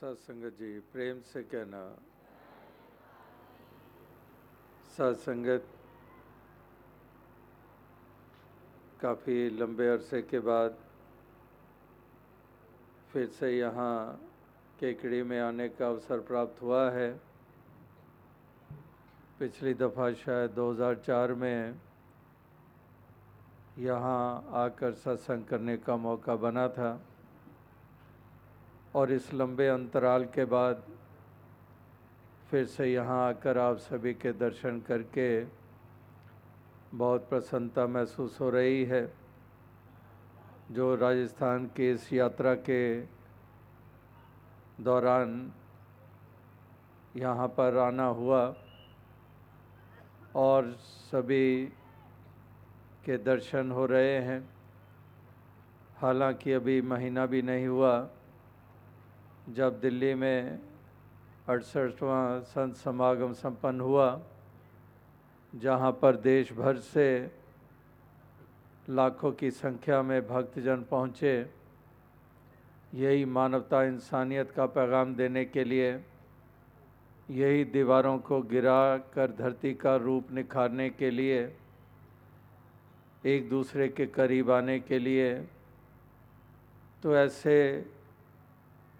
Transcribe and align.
सत्संगत 0.00 0.56
जी, 0.58 0.78
प्रेम 0.92 1.18
से 1.22 1.42
कहना। 1.44 1.80
सत्संगत 4.96 5.64
काफ़ी 9.00 9.36
लंबे 9.50 9.88
अरसे 9.88 10.20
के 10.22 10.38
बाद 10.40 10.78
फिर 13.12 13.26
से 13.28 13.50
यहाँ 13.58 13.92
केकड़ी 14.80 15.22
में 15.22 15.38
आने 15.40 15.68
का 15.68 15.88
अवसर 15.88 16.20
प्राप्त 16.24 16.62
हुआ 16.62 16.90
है। 16.90 17.10
पिछली 19.38 19.74
दफ़ा 19.74 20.10
शायद 20.24 20.50
2004 20.54 21.34
में 21.34 21.76
यहाँ 23.84 24.48
आकर 24.64 24.92
सत्संग 25.04 25.44
करने 25.44 25.76
का 25.76 25.96
मौका 25.98 26.36
बना 26.40 26.68
था। 26.70 26.90
और 28.94 29.12
इस 29.12 29.32
लंबे 29.34 29.66
अंतराल 29.68 30.24
के 30.24 30.44
बाद 30.44 30.82
फिर 32.50 32.64
से 32.66 32.86
यहाँ 32.92 33.28
आकर 33.28 33.58
आप 33.58 33.76
सभी 33.78 34.14
के 34.14 34.32
दर्शन 34.32 34.80
करके 34.80 35.44
बहुत 36.94 37.28
प्रसन्नता 37.28 37.86
महसूस 37.86 38.40
हो 38.40 38.50
रही 38.50 38.84
है। 38.84 39.02
जो 40.70 40.94
राजस्थान 40.94 41.66
की 41.66 41.90
इस 41.90 42.12
यात्रा 42.12 42.54
के 42.54 43.00
दौरान 44.80 45.52
यहाँ 47.16 47.48
पर 47.48 47.76
आना 47.78 48.06
हुआ 48.06 48.42
और 50.34 50.72
सभी 51.10 51.66
के 53.04 53.18
दर्शन 53.18 53.70
हो 53.70 53.86
रहे 53.86 54.18
हैं। 54.18 54.40
हालाँकि 55.96 56.52
अभी 56.52 56.80
महीना 56.82 57.26
भी 57.26 57.42
नहीं 57.42 57.66
हुआ 57.66 58.10
जब 59.54 59.80
दिल्ली 59.80 60.14
में 60.14 60.58
अड़सठवा 61.48 62.18
संत 62.46 62.76
समागम 62.76 63.32
संपन्न 63.32 63.80
हुआ, 63.80 64.20
जहाँ 65.52 65.90
पर 65.92 66.16
देश 66.16 66.52
भर 66.52 66.76
से 66.76 67.06
लाखों 68.88 69.32
की 69.32 69.50
संख्या 69.50 70.02
में 70.02 70.20
भक्तजन 70.28 70.84
पहुँचे, 70.90 71.34
यही 72.94 73.24
मानवता 73.24 73.82
इंसानियत 73.84 74.50
का 74.50 74.66
पैगाम 74.66 75.14
देने 75.14 75.44
के 75.44 75.64
लिए 75.64 75.90
यही 77.28 77.64
दीवारों 77.64 78.18
को 78.18 78.40
गिरा 78.42 78.96
कर 79.14 79.30
धरती 79.38 79.74
का 79.74 79.96
रूप 79.96 80.32
निखारने 80.32 80.88
के 80.90 81.10
लिए, 81.10 81.40
एक 83.24 83.48
दूसरे 83.50 83.88
के 83.88 84.06
करीब 84.06 84.50
आने 84.50 84.78
के 84.80 84.98
लिए 84.98 85.34
तो 87.02 87.16
ऐसे 87.16 87.56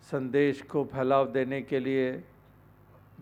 संदेश 0.02 0.62
को 0.62 0.84
फैलाव 0.92 1.26
देने 1.32 1.60
के 1.62 1.78
लिए 1.80 2.22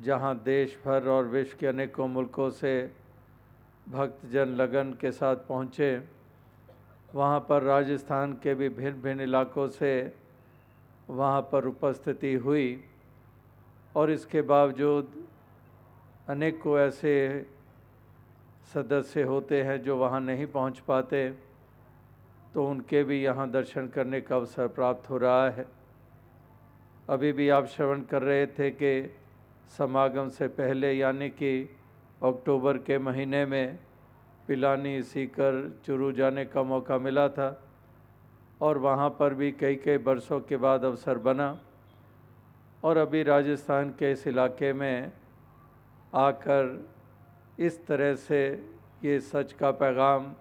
जहाँ 0.04 0.34
देश 0.44 0.76
भर 0.84 1.08
और 1.08 1.24
विश्व 1.28 1.56
के 1.60 1.66
अनेकों 1.66 2.06
मुल्कों 2.08 2.48
से 2.50 2.74
भक्तजन 3.86 4.48
लगन 4.56 4.92
के 5.00 5.10
साथ 5.12 5.36
पहुँचे, 5.48 5.90
वहाँ 7.14 7.40
पर 7.48 7.62
राजस्थान 7.62 8.32
के 8.42 8.54
भी 8.54 8.68
भिन्न 8.68 9.00
भिन्न 9.02 9.20
इलाकों 9.20 9.66
से 9.68 9.92
वहाँ 11.10 11.40
पर 11.52 11.66
उपस्थिति 11.66 12.34
हुई 12.34 12.68
और 13.94 14.10
इसके 14.10 14.42
बावजूद 14.42 15.12
अनेकों 16.28 16.78
ऐसे 16.78 17.14
सदस्य 18.74 19.22
होते 19.22 19.62
हैं 19.62 19.80
जो 19.82 19.96
वहाँ 19.96 20.20
नहीं 20.20 20.46
पहुँच 20.46 20.78
पाते 20.88 21.28
तो 22.54 22.66
उनके 22.66 23.02
भी 23.04 23.22
यहाँ 23.22 23.50
दर्शन 23.50 23.88
करने 23.88 24.20
का 24.20 24.36
अवसर 24.36 24.66
प्राप्त 24.68 25.10
हो 25.10 25.18
रहा 25.18 25.48
है। 25.50 25.66
अभी 27.08 27.32
भी 27.32 27.48
आप 27.48 27.66
श्रवण 27.66 28.00
कर 28.00 28.22
रहे 28.22 28.46
थे 28.46 28.70
कि 28.70 29.14
समागम 29.78 30.28
से 30.28 30.48
पहले, 30.48 30.92
यानी 30.92 31.28
कि 31.30 31.76
अक्टूबर 32.22 32.78
के 32.78 32.98
महीने 32.98 33.44
में 33.46 33.78
पिलानी, 34.48 35.02
सीकर, 35.02 35.80
चुरू 35.86 36.10
जाने 36.12 36.44
का 36.44 36.62
मौका 36.62 36.98
मिला 36.98 37.28
था 37.28 37.48
और 38.60 38.78
वहाँ 38.78 39.08
पर 39.10 39.34
भी 39.34 39.50
कई 39.52 39.76
कई 39.76 39.98
बरसों 39.98 40.40
के 40.40 40.56
बाद 40.56 40.84
अवसर 40.84 41.18
बना 41.18 41.48
और 42.84 42.96
अभी 42.96 43.22
राजस्थान 43.22 43.90
के 43.90 44.12
इस 44.12 44.26
इलाके 44.26 44.72
में 44.72 45.12
आकर 46.14 46.88
इस 47.58 47.86
तरह 47.86 48.14
से 48.14 48.40
ये 49.04 49.18
सच 49.20 49.52
का 49.52 49.70
पैगाम 49.70 50.32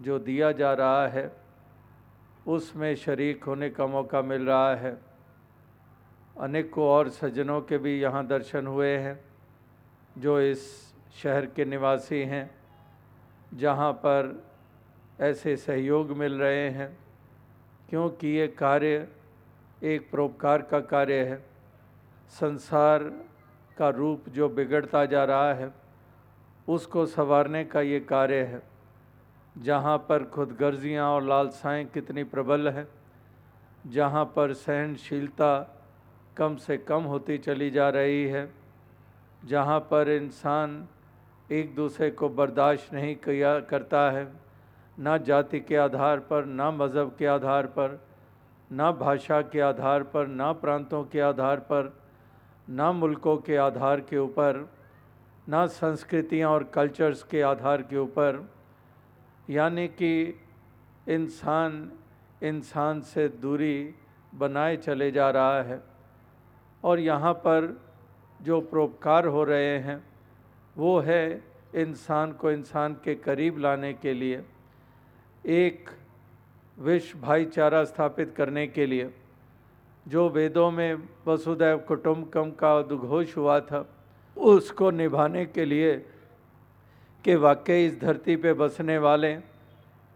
जो 0.00 0.18
दिया 0.18 0.52
जा 0.52 0.72
रहा 0.72 1.06
है, 1.08 1.30
उसमें 2.46 2.94
शरीक 2.96 3.44
होने 3.44 3.70
का 3.70 3.86
मौका 3.86 4.22
मिल 4.22 4.42
रहा 4.42 4.74
है। 4.74 5.11
अनेकों 6.36 6.84
और 6.84 7.08
सज्जनों 7.08 7.60
के 7.60 7.78
भी 7.78 8.00
यहाँ 8.00 8.26
दर्शन 8.26 8.66
हुए 8.66 8.96
हैं, 8.96 9.20
जो 10.18 10.40
इस 10.40 10.92
शहर 11.22 11.46
के 11.46 11.64
निवासी 11.64 12.20
हैं, 12.20 12.50
जहाँ 13.54 13.92
पर 13.92 14.44
ऐसे 15.20 15.56
सहयोग 15.56 16.10
मिल 16.10 16.34
रहे 16.34 16.68
हैं, 16.70 16.98
क्योंकि 17.88 18.28
ये 18.28 18.46
कार्य 18.48 19.08
एक 19.82 20.10
परोपकार 20.10 20.62
का 20.62 20.80
कार्य 20.80 21.24
है। 21.24 21.36
संसार 22.30 23.02
का 23.78 23.88
रूप 23.88 24.28
जो 24.28 24.48
बिगड़ता 24.48 25.04
जा 25.06 25.24
रहा 25.24 25.52
है, 25.52 25.72
उसको 26.68 27.06
संवारने 27.06 27.64
का 27.64 27.80
ये 27.80 28.00
कार्य 28.00 28.42
है, 28.42 28.62
जहाँ 29.58 29.98
पर 29.98 30.24
खुदगर्जियाँ 30.24 31.10
और 31.10 31.22
लालसाएँ 31.22 31.84
कितनी 31.84 32.24
प्रबल 32.24 32.68
हैं, 32.68 32.88
जहाँ 33.86 34.24
पर 34.24 34.52
सहनशीलता 34.52 35.78
कम 36.36 36.56
से 36.56 36.76
कम 36.78 37.02
होती 37.02 37.38
चली 37.38 37.70
जा 37.70 37.88
रही 37.88 38.24
है, 38.24 38.48
जहाँ 39.44 39.80
पर 39.80 40.08
इंसान 40.10 40.86
एक 41.52 41.74
दूसरे 41.74 42.10
को 42.10 42.28
बर्दाश्त 42.28 42.92
नहीं 42.94 43.14
किया 43.16 43.58
करता 43.60 44.10
है, 44.10 44.26
ना 44.98 45.16
जाति 45.18 45.60
के 45.60 45.76
आधार 45.76 46.18
पर, 46.20 46.44
ना 46.44 46.70
मज़हब 46.70 47.14
के 47.18 47.26
आधार 47.26 47.66
पर, 47.66 48.00
ना 48.70 48.90
भाषा 48.92 49.40
के 49.42 49.60
आधार 49.60 50.02
पर, 50.02 50.26
ना 50.26 50.52
प्रांतों 50.52 51.04
के 51.04 51.20
आधार 51.20 51.60
पर, 51.60 51.92
ना 52.68 52.92
मुल्कों 52.92 53.36
के 53.36 53.56
आधार 53.56 54.00
के 54.00 54.18
ऊपर, 54.18 54.68
ना 55.48 55.66
संस्कृतियाँ 55.66 56.50
और 56.50 56.64
कल्चर्स 56.64 57.22
के 57.22 57.42
आधार 57.42 57.82
के 57.82 57.98
ऊपर। 57.98 58.44
यानी 59.50 59.88
कि 59.88 60.40
इंसान 61.08 61.90
इंसान 62.42 63.00
से 63.00 63.28
दूरी 63.28 63.94
बनाए 64.34 64.76
चले 64.76 65.10
जा 65.10 65.30
रहा 65.30 65.62
है। 65.62 65.91
और 66.84 67.00
यहाँ 67.00 67.32
पर 67.32 67.80
जो 68.42 68.60
परोपकार 68.60 69.26
हो 69.26 69.44
रहे 69.44 69.78
हैं, 69.78 70.04
वो 70.76 70.98
है 71.00 71.42
इंसान 71.74 72.32
को 72.32 72.50
इंसान 72.50 72.94
के 72.94 73.14
करीब 73.14 73.58
लाने 73.58 73.92
के 73.92 74.14
लिए, 74.14 74.42
एक 75.46 75.90
विश्व 76.78 77.18
भाईचारा 77.18 77.84
स्थापित 77.84 78.34
करने 78.36 78.66
के 78.66 78.86
लिए, 78.86 79.14
जो 80.08 80.28
वेदों 80.28 80.70
में 80.70 81.08
वसुदैव 81.26 81.78
कुटुम्बकम 81.78 82.50
का 82.50 82.78
उद्घोष 82.78 83.36
हुआ 83.36 83.60
था, 83.60 83.88
उसको 84.36 84.90
निभाने 84.90 85.46
के 85.46 85.64
लिए 85.64 85.96
कि 87.24 87.34
वाकई 87.34 87.86
इस 87.86 88.00
धरती 88.00 88.36
पे 88.36 88.52
बसने 88.52 88.98
वाले, 88.98 89.36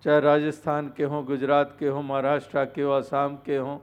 चाहे 0.05 0.21
राजस्थान 0.21 0.93
के 0.97 1.05
हों, 1.05 1.25
गुजरात 1.27 1.77
के 1.81 1.89
हों, 1.89 2.03
महाराष्ट्र 2.03 2.65
के 2.65 2.83
हों 2.83 2.97
आसाम 2.97 3.37
के 3.37 3.57
हों, 3.57 3.79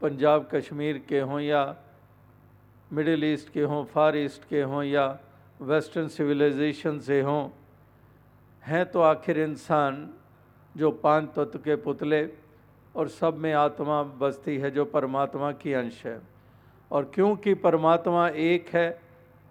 पंजाब, 0.00 0.48
कश्मीर 0.54 1.02
के 1.08 1.20
हों 1.20 1.40
या 1.40 1.64
मिडिल 2.92 3.24
ईस्ट 3.24 3.52
के 3.52 3.62
हों, 3.62 3.84
फार 3.84 4.16
ईस्ट 4.16 4.48
के 4.48 4.62
हों, 4.62 4.82
या 4.82 5.18
वेस्टर्न 5.60 6.08
सिविलाइजेशन 6.08 6.98
से 6.98 7.20
हों, 7.20 7.48
हैं 8.62 8.84
तो 8.86 9.00
आखिर 9.00 9.38
इंसान 9.40 10.08
जो 10.76 10.90
पाँच 10.90 11.28
तत्व 11.28 11.58
के 11.58 11.76
पुतले 11.76 12.28
और 12.94 13.08
सब 13.08 13.36
में 13.36 13.52
आत्मा 13.52 14.02
बसती 14.02 14.56
है, 14.58 14.70
जो 14.70 14.84
परमात्मा 14.84 15.52
की 15.52 15.72
अंश 15.72 16.06
है। 16.06 16.20
और 16.90 17.10
क्योंकि 17.14 17.54
परमात्मा 17.54 18.28
एक 18.28 18.68
है, 18.68 19.00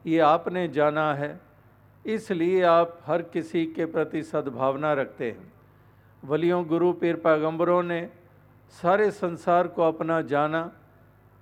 ये 0.05 0.19
आपने 0.19 0.67
जाना 0.67 1.13
है, 1.13 1.39
इसलिए 2.05 2.61
आप 2.63 2.99
हर 3.05 3.21
किसी 3.21 3.65
के 3.65 3.85
प्रति 3.85 4.23
सद्भावना 4.23 4.93
रखते 4.93 5.31
हैं। 5.31 5.53
वलियों, 6.23 6.67
गुरु, 6.67 6.93
पीर, 6.93 7.15
पैगंबरों 7.15 7.83
ने 7.83 8.09
सारे 8.81 9.11
संसार 9.11 9.67
को 9.67 9.81
अपना 9.81 10.21
जाना 10.21 10.71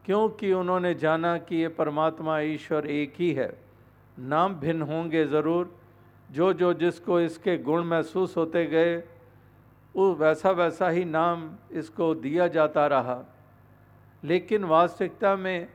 क्योंकि 0.09 0.53
उन्होंने 0.53 0.93
जाना 0.93 1.37
कि 1.37 1.55
ये 1.55 1.67
परमात्मा 1.67 2.39
ईश्वर 2.39 2.85
एक 2.85 3.13
ही 3.19 3.33
है। 3.33 3.59
नाम 4.19 4.55
भिन्न 4.55 4.81
होंगे 4.81 5.25
ज़रूर। 5.25 5.79
जो 6.31 6.53
जो 6.53 6.73
जिसको 6.73 7.19
इसके 7.19 7.57
गुण 7.57 7.83
महसूस 7.83 8.37
होते 8.37 8.65
गए, 8.65 9.03
वो 9.95 10.13
वैसा 10.13 10.51
वैसा 10.51 10.89
ही 10.89 11.05
नाम 11.05 11.55
इसको 11.71 12.15
दिया 12.15 12.47
जाता 12.47 12.87
रहा। 12.87 13.23
लेकिन 14.23 14.63
वास्तविकता 14.63 15.35
में 15.35 15.67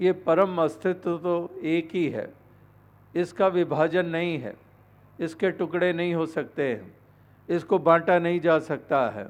ये 0.00 0.12
परम 0.12 0.62
अस्तित्व 0.62 1.18
तो 1.18 1.60
एक 1.62 1.88
ही 1.92 2.08
है। 2.08 2.34
इसका 3.14 3.48
विभाजन 3.48 4.06
नहीं 4.06 4.38
है। 4.38 4.56
इसके 5.20 5.50
टुकड़े 5.50 5.92
नहीं 5.92 6.14
हो 6.14 6.26
सकते 6.26 6.68
हैं। 6.68 6.96
इसको 7.48 7.78
बांटा 7.78 8.18
नहीं 8.18 8.40
जा 8.40 8.58
सकता 8.58 9.10
है। 9.10 9.28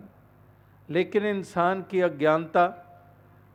लेकिन 0.90 1.26
इंसान 1.26 1.82
की 1.82 2.00
अज्ञानता 2.00 2.80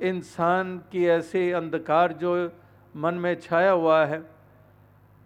इंसान 0.01 0.77
की 0.91 1.05
ऐसे 1.07 1.51
अंधकार 1.51 2.13
जो 2.13 2.51
मन 2.95 3.13
में 3.13 3.39
छाया 3.39 3.71
हुआ 3.71 4.05
है, 4.05 4.21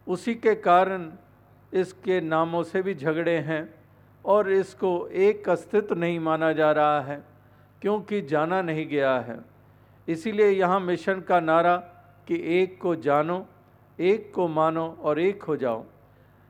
उसी 0.08 0.34
के 0.36 0.56
कारण 0.56 1.12
इसके 1.74 2.20
नामों 2.22 2.64
से 2.64 2.82
भी 2.82 2.96
झगड़े 2.96 3.38
हैं 3.38 3.64
और 4.26 4.52
इसको 4.52 5.08
एक 5.08 5.50
अस्तित्व 5.50 5.96
नहीं 5.96 6.20
माना 6.20 6.52
जा 6.54 6.72
रहा 6.72 7.00
है, 7.02 7.22
क्योंकि 7.82 8.22
जाना 8.22 8.62
नहीं 8.62 8.88
गया 8.88 9.16
है। 9.20 9.40
इसीलिए 10.08 10.50
यहाँ 10.50 10.80
मिशन 10.80 11.22
का 11.22 11.40
नारा 11.40 11.76
कि 12.28 12.42
एक 12.60 12.80
को 12.82 12.96
जानो, 12.96 13.46
एक 14.00 14.32
को 14.36 14.48
मानो 14.48 14.88
और 15.02 15.20
एक 15.20 15.44
हो 15.44 15.56
जाओ। 15.58 15.84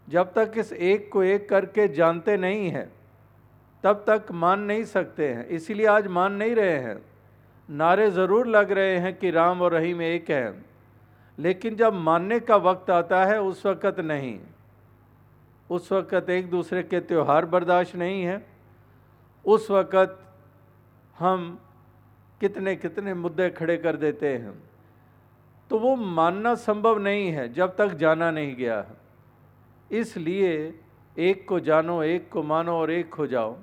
जब 0.07 0.33
तक 0.33 0.53
इस 0.57 0.73
एक 0.73 1.09
को 1.11 1.23
एक 1.23 1.49
करके 1.49 1.87
जानते 1.87 2.37
नहीं 2.37 2.69
हैं, 2.69 2.91
तब 3.83 4.03
तक 4.09 4.31
मान 4.31 4.59
नहीं 4.59 4.83
सकते 4.83 5.27
हैं। 5.27 5.47
इसीलिए 5.47 5.85
आज 5.85 6.07
मान 6.07 6.33
नहीं 6.33 6.55
रहे 6.55 6.77
हैं। 6.77 6.97
नारे 7.73 8.09
ज़रूर 8.11 8.47
लग 8.47 8.71
रहे 8.71 8.97
हैं 8.99 9.13
कि 9.17 9.29
राम 9.31 9.61
और 9.61 9.73
रहीम 9.73 10.01
एक 10.01 10.29
हैं, 10.31 10.65
लेकिन 11.37 11.75
जब 11.75 11.93
मानने 11.95 12.39
का 12.39 12.55
वक्त 12.57 12.89
आता 12.91 13.23
है, 13.25 13.39
उस 13.41 13.65
वक़्त 13.65 13.99
नहीं। 14.01 14.37
उस 15.69 15.91
वक़्त 15.91 16.29
एक 16.29 16.49
दूसरे 16.49 16.83
के 16.83 16.99
त्यौहार 17.01 17.45
बर्दाश्त 17.45 17.95
नहीं 17.95 18.23
है। 18.23 18.45
उस 19.45 19.69
वक़्त 19.71 20.19
हम 21.15 21.57
कितने 22.41 22.75
कितने 22.75 23.13
मुद्दे 23.13 23.49
खड़े 23.49 23.77
कर 23.77 23.95
देते 23.95 24.27
हैं। 24.29 24.53
तो 25.69 25.79
वो 25.79 25.95
मानना 25.95 26.53
संभव 26.57 26.99
नहीं 26.99 27.31
है, 27.31 27.51
जब 27.53 27.75
तक 27.75 27.93
जाना 27.95 28.29
नहीं 28.31 28.55
गया 28.55 28.77
है। 28.79 29.99
इसलिए 29.99 30.73
एक 31.15 31.47
को 31.47 31.59
जानो, 31.61 32.01
एक 32.03 32.29
को 32.29 32.43
मानो 32.43 32.73
और 32.73 32.91
एक 32.91 33.13
हो 33.13 33.27
जाओ। 33.27 33.57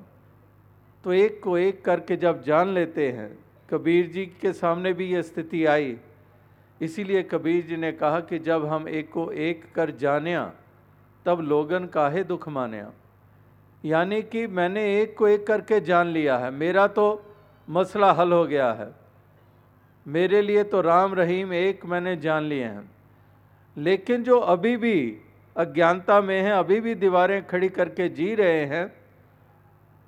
तो 1.05 1.13
एक 1.13 1.41
को 1.43 1.57
एक 1.59 1.85
करके 1.85 2.17
जब 2.17 2.43
जान 2.43 2.69
लेते 2.69 3.11
हैं 3.13 3.31
कबीर 3.71 4.07
जी 4.07 4.27
के 4.27 4.53
सामने 4.53 4.93
भी 4.93 5.07
ये 5.07 5.23
स्थिति 5.23 5.65
आई। 5.65 5.97
इसीलिए 6.81 7.23
कबीर 7.23 7.67
जी 7.67 7.77
ने 7.77 7.93
कहा 7.93 8.21
कि 8.21 8.39
जब 8.39 8.67
हम 8.67 8.89
एक 8.89 9.11
को 9.13 9.31
एक 9.33 9.65
कर 9.75 9.91
जानिया 9.91 10.53
तब 11.27 11.41
लोगन 11.41 11.87
काहे 11.87 12.25
दुख 12.25 12.49
मानिया 12.49 12.91
यानी 13.85 14.23
कि 14.23 14.47
मैंने 14.47 15.03
एक 15.03 15.17
को 15.19 15.29
एक 15.29 15.47
करके 15.47 15.81
जान 15.81 16.07
लिया 16.07 16.39
है। 16.39 16.51
मेरा 16.51 16.87
तो 16.87 17.35
मसला 17.71 18.13
हल 18.13 18.33
हो 18.33 18.45
गया 18.45 18.73
है। 18.73 18.93
मेरे 20.07 20.43
लिए 20.43 20.65
तो 20.65 20.81
राम 20.81 21.15
रहीम 21.15 21.53
एक 21.53 21.87
मैंने 21.87 22.17
जान 22.17 22.43
लिए 22.43 22.65
हैं। 22.65 22.91
लेकिन 23.77 24.23
जो 24.23 24.39
अभी 24.39 24.77
भी 24.77 25.17
अज्ञानता 25.57 26.21
में 26.21 26.43
हैं, 26.43 26.53
अभी 26.53 26.81
भी 26.81 26.95
दीवारें 26.95 27.47
खड़ी 27.47 27.69
करके 27.69 28.09
जी 28.09 28.35
रहे 28.35 28.65
हैं, 28.65 28.93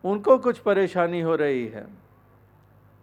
उनको 0.04 0.38
कुछ 0.38 0.58
परेशानी 0.58 1.20
हो 1.20 1.36
रही 1.36 1.66
है। 1.66 2.01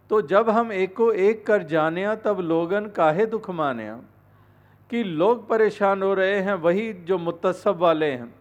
तो 0.10 0.22
जब 0.22 0.50
हम 0.50 0.72
एक 0.72 0.96
को 0.96 1.12
एक 1.12 1.46
कर 1.46 1.64
जाने, 1.64 2.16
तब 2.16 2.40
लोगन 2.40 2.86
काहे 2.86 3.26
दुख 3.26 3.50
माने? 3.50 3.98
कि 4.90 5.04
लोग 5.04 5.48
परेशान 5.48 6.04
हो 6.04 6.14
रहे 6.14 6.40
हैं, 6.40 6.54
वही 6.54 6.94
जो 6.94 7.18
मुतसब 7.18 7.78
वाले 7.78 8.12
हैं, 8.12 8.36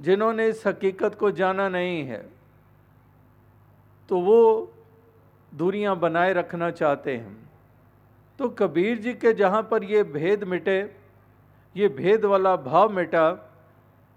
जिन्होंने 0.00 0.48
इस 0.48 0.66
हकीकत 0.66 1.14
को 1.14 1.30
जाना 1.30 1.68
नहीं 1.68 2.04
है। 2.04 2.28
तो 4.08 4.20
वो 4.20 4.72
दूरियाँ 5.54 5.96
बनाए 5.96 6.32
रखना 6.32 6.70
चाहते 6.70 7.16
हैं। 7.16 7.50
तो 8.38 8.48
कबीर 8.48 8.98
जी 8.98 9.14
के 9.14 9.32
जहाँ 9.32 9.62
पर 9.62 9.84
ये 9.84 10.02
भेद 10.02 10.44
मिटे, 10.44 10.94
ये 11.76 11.88
भेद 11.88 12.24
वाला 12.24 12.56
भाव 12.56 12.90
मिटा, 12.90 13.52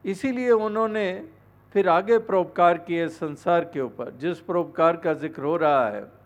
इसीलिए 0.06 0.52
उन्होंने 0.52 1.28
फिर 1.74 1.90
आगे 1.90 2.18
परोपकार 2.18 2.78
किए 2.78 3.08
संसार 3.08 3.64
के 3.64 3.82
ऊपर, 3.82 4.12
जिस 4.12 4.40
परोपकार 4.40 4.98
का 4.98 5.14
ज़िक्र 5.14 5.44
हो 5.44 5.58
रहा 5.58 5.90
है। 5.90 6.23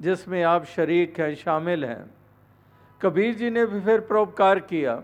जिसमें 0.00 0.42
आप 0.42 0.64
शरीक 0.66 1.20
हैं, 1.20 1.34
शामिल 1.34 1.84
हैं। 1.84 2.10
कबीर 3.00 3.34
जी 3.34 3.50
ने 3.50 3.64
भी 3.66 3.80
फिर 3.80 4.00
परोपकार 4.00 4.58
किया। 4.60 5.02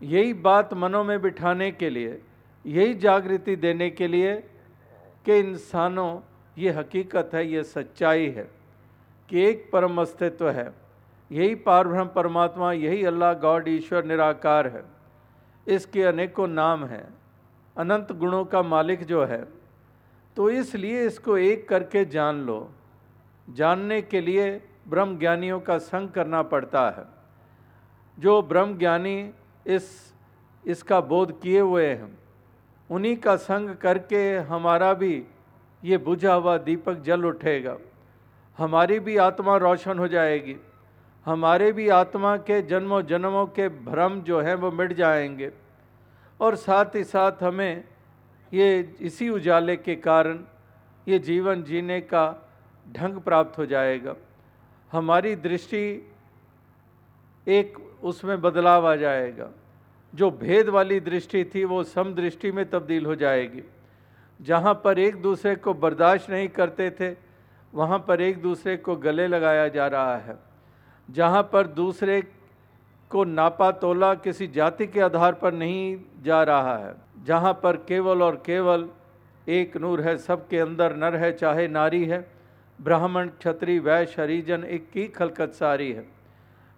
यही 0.00 0.32
बात 0.34 0.74
मनों 0.74 1.02
में 1.04 1.20
बिठाने 1.22 1.70
के 1.72 1.90
लिए, 1.90 2.22
यही 2.64 2.94
जागृति 2.96 3.56
देने 3.56 3.90
के 3.90 4.06
लिए 4.06 4.34
कि 5.26 5.38
इंसानों, 5.38 6.20
ये 6.58 6.70
हकीकत 6.70 7.30
है, 7.34 7.46
ये 7.46 7.62
सच्चाई 7.64 8.26
है 8.28 8.48
कि 9.28 9.40
एक 9.40 9.68
परम 9.72 10.00
अस्तित्व 10.00 10.50
है। 10.50 10.70
यही 11.30 11.54
पारब्रह्म 11.54 12.06
परमात्मा, 12.06 12.72
यही 12.72 13.04
अल्लाह 13.04 13.32
गॉड 13.34 13.68
ईश्वर 13.68 14.04
निराकार 14.04 14.66
है। 14.68 14.82
इसके 15.66 16.02
अनेकों 16.02 16.46
नाम 16.48 16.84
हैं। 16.84 17.06
अनंत 17.76 18.12
गुणों 18.12 18.44
का 18.44 18.62
मालिक 18.64 19.04
जो 19.04 19.24
है 19.24 19.44
तो 20.36 20.48
इसलिए 20.50 21.04
इसको 21.06 21.36
एक 21.38 21.68
करके 21.68 22.04
जान 22.06 22.36
लो। 22.40 22.58
जानने 23.48 24.02
के 24.02 24.20
लिए 24.20 24.68
ब्रह्म 24.88 25.18
ज्ञानियों 25.18 25.60
का 25.60 25.78
संग 25.78 26.08
करना 26.08 26.42
पड़ता 26.42 26.90
है। 26.90 27.04
जो 28.18 28.42
ब्रह्म 28.42 28.78
ज्ञानी 28.78 29.30
इस, 29.66 30.14
इसका 30.66 31.00
बोध 31.00 31.40
किए 31.40 31.60
हुए 31.60 31.86
हैं, 31.86 32.18
उन्हीं 32.90 33.16
का 33.16 33.36
संग 33.36 33.76
करके 33.76 34.36
हमारा 34.36 34.94
भी 34.94 35.24
ये 35.84 35.98
बुझा 35.98 36.34
हुआ 36.34 36.58
दीपक 36.58 36.94
जल 36.94 37.24
उठेगा। 37.24 37.78
हमारी 38.58 39.00
भी 39.00 39.16
आत्मा 39.16 39.56
रोशन 39.56 39.98
हो 39.98 40.08
जाएगी। 40.08 40.56
हमारे 41.24 41.72
भी 41.72 41.88
आत्मा 41.88 42.36
के 42.36 42.62
जन्मों 42.62 43.02
जन्मों 43.02 43.46
के 43.46 43.68
भ्रम 43.68 44.20
जो 44.20 44.40
हैं 44.40 44.54
वो 44.54 44.70
मिट 44.70 44.92
जाएँगे। 44.92 45.52
और 46.40 46.56
साथ 46.56 46.84
ही 46.94 47.04
साथ 47.04 47.32
हमें 47.42 47.84
ये 48.52 48.96
इसी 49.00 49.28
उजाले 49.28 49.76
के 49.76 49.96
कारण 49.96 50.44
ये 51.08 51.18
जीवन 51.18 51.62
जीने 51.62 52.00
का 52.00 52.47
ढंग 52.88 53.20
प्राप्त 53.20 53.58
हो 53.58 53.66
जाएगा। 53.66 54.14
हमारी 54.92 55.34
दृष्टि 55.36 56.12
एक 57.46 57.78
उसमें 58.02 58.40
बदलाव 58.40 58.86
आ 58.88 58.94
जाएगा। 58.96 59.48
जो 60.12 60.30
भेद 60.30 60.68
वाली 60.68 61.00
दृष्टि 61.00 61.44
थी, 61.44 61.64
वो 61.64 61.82
सम 61.84 62.14
दृष्टि 62.14 62.50
में 62.52 62.68
तब्दील 62.70 63.06
हो 63.06 63.14
जाएगी। 63.14 63.62
जहाँ 64.40 64.74
पर 64.74 64.98
एक 64.98 65.20
दूसरे 65.22 65.54
को 65.56 65.74
बर्दाश्त 65.74 66.30
नहीं 66.30 66.48
करते 66.48 66.90
थे, 66.90 67.10
वहाँ 67.72 67.98
पर 67.98 68.20
एक 68.20 68.40
दूसरे 68.42 68.76
को 68.76 68.96
गले 68.96 69.26
लगाया 69.26 69.68
जा 69.68 69.86
रहा 69.86 70.16
है। 70.16 70.36
जहाँ 71.08 71.42
पर 71.42 71.66
दूसरे 71.66 72.20
को 73.10 73.24
नापा 73.24 73.70
तोला 73.70 74.14
किसी 74.14 74.46
जाति 74.46 74.86
के 74.86 75.00
आधार 75.00 75.32
पर 75.32 75.52
नहीं 75.52 75.96
जा 76.22 76.42
रहा 76.42 76.76
है, 76.76 76.94
जहाँ 77.24 77.52
पर 77.62 77.76
केवल 77.88 78.22
और 78.22 78.42
केवल 78.46 78.88
एक 79.48 79.76
नूर 79.76 80.00
है, 80.00 80.16
सबके 80.18 80.58
अंदर 80.58 80.96
नर 80.96 81.16
है, 81.16 81.32
चाहे 81.32 81.68
नारी 81.68 82.04
है 82.04 82.26
ब्राह्मण, 82.78 83.28
क्षत्रिय, 83.30 83.78
वैश्य, 83.80 84.22
हरिजन 84.22 84.64
एक 84.66 84.90
की 84.90 85.06
खलकत 85.08 85.52
सारी 85.54 85.90
है। 85.92 86.06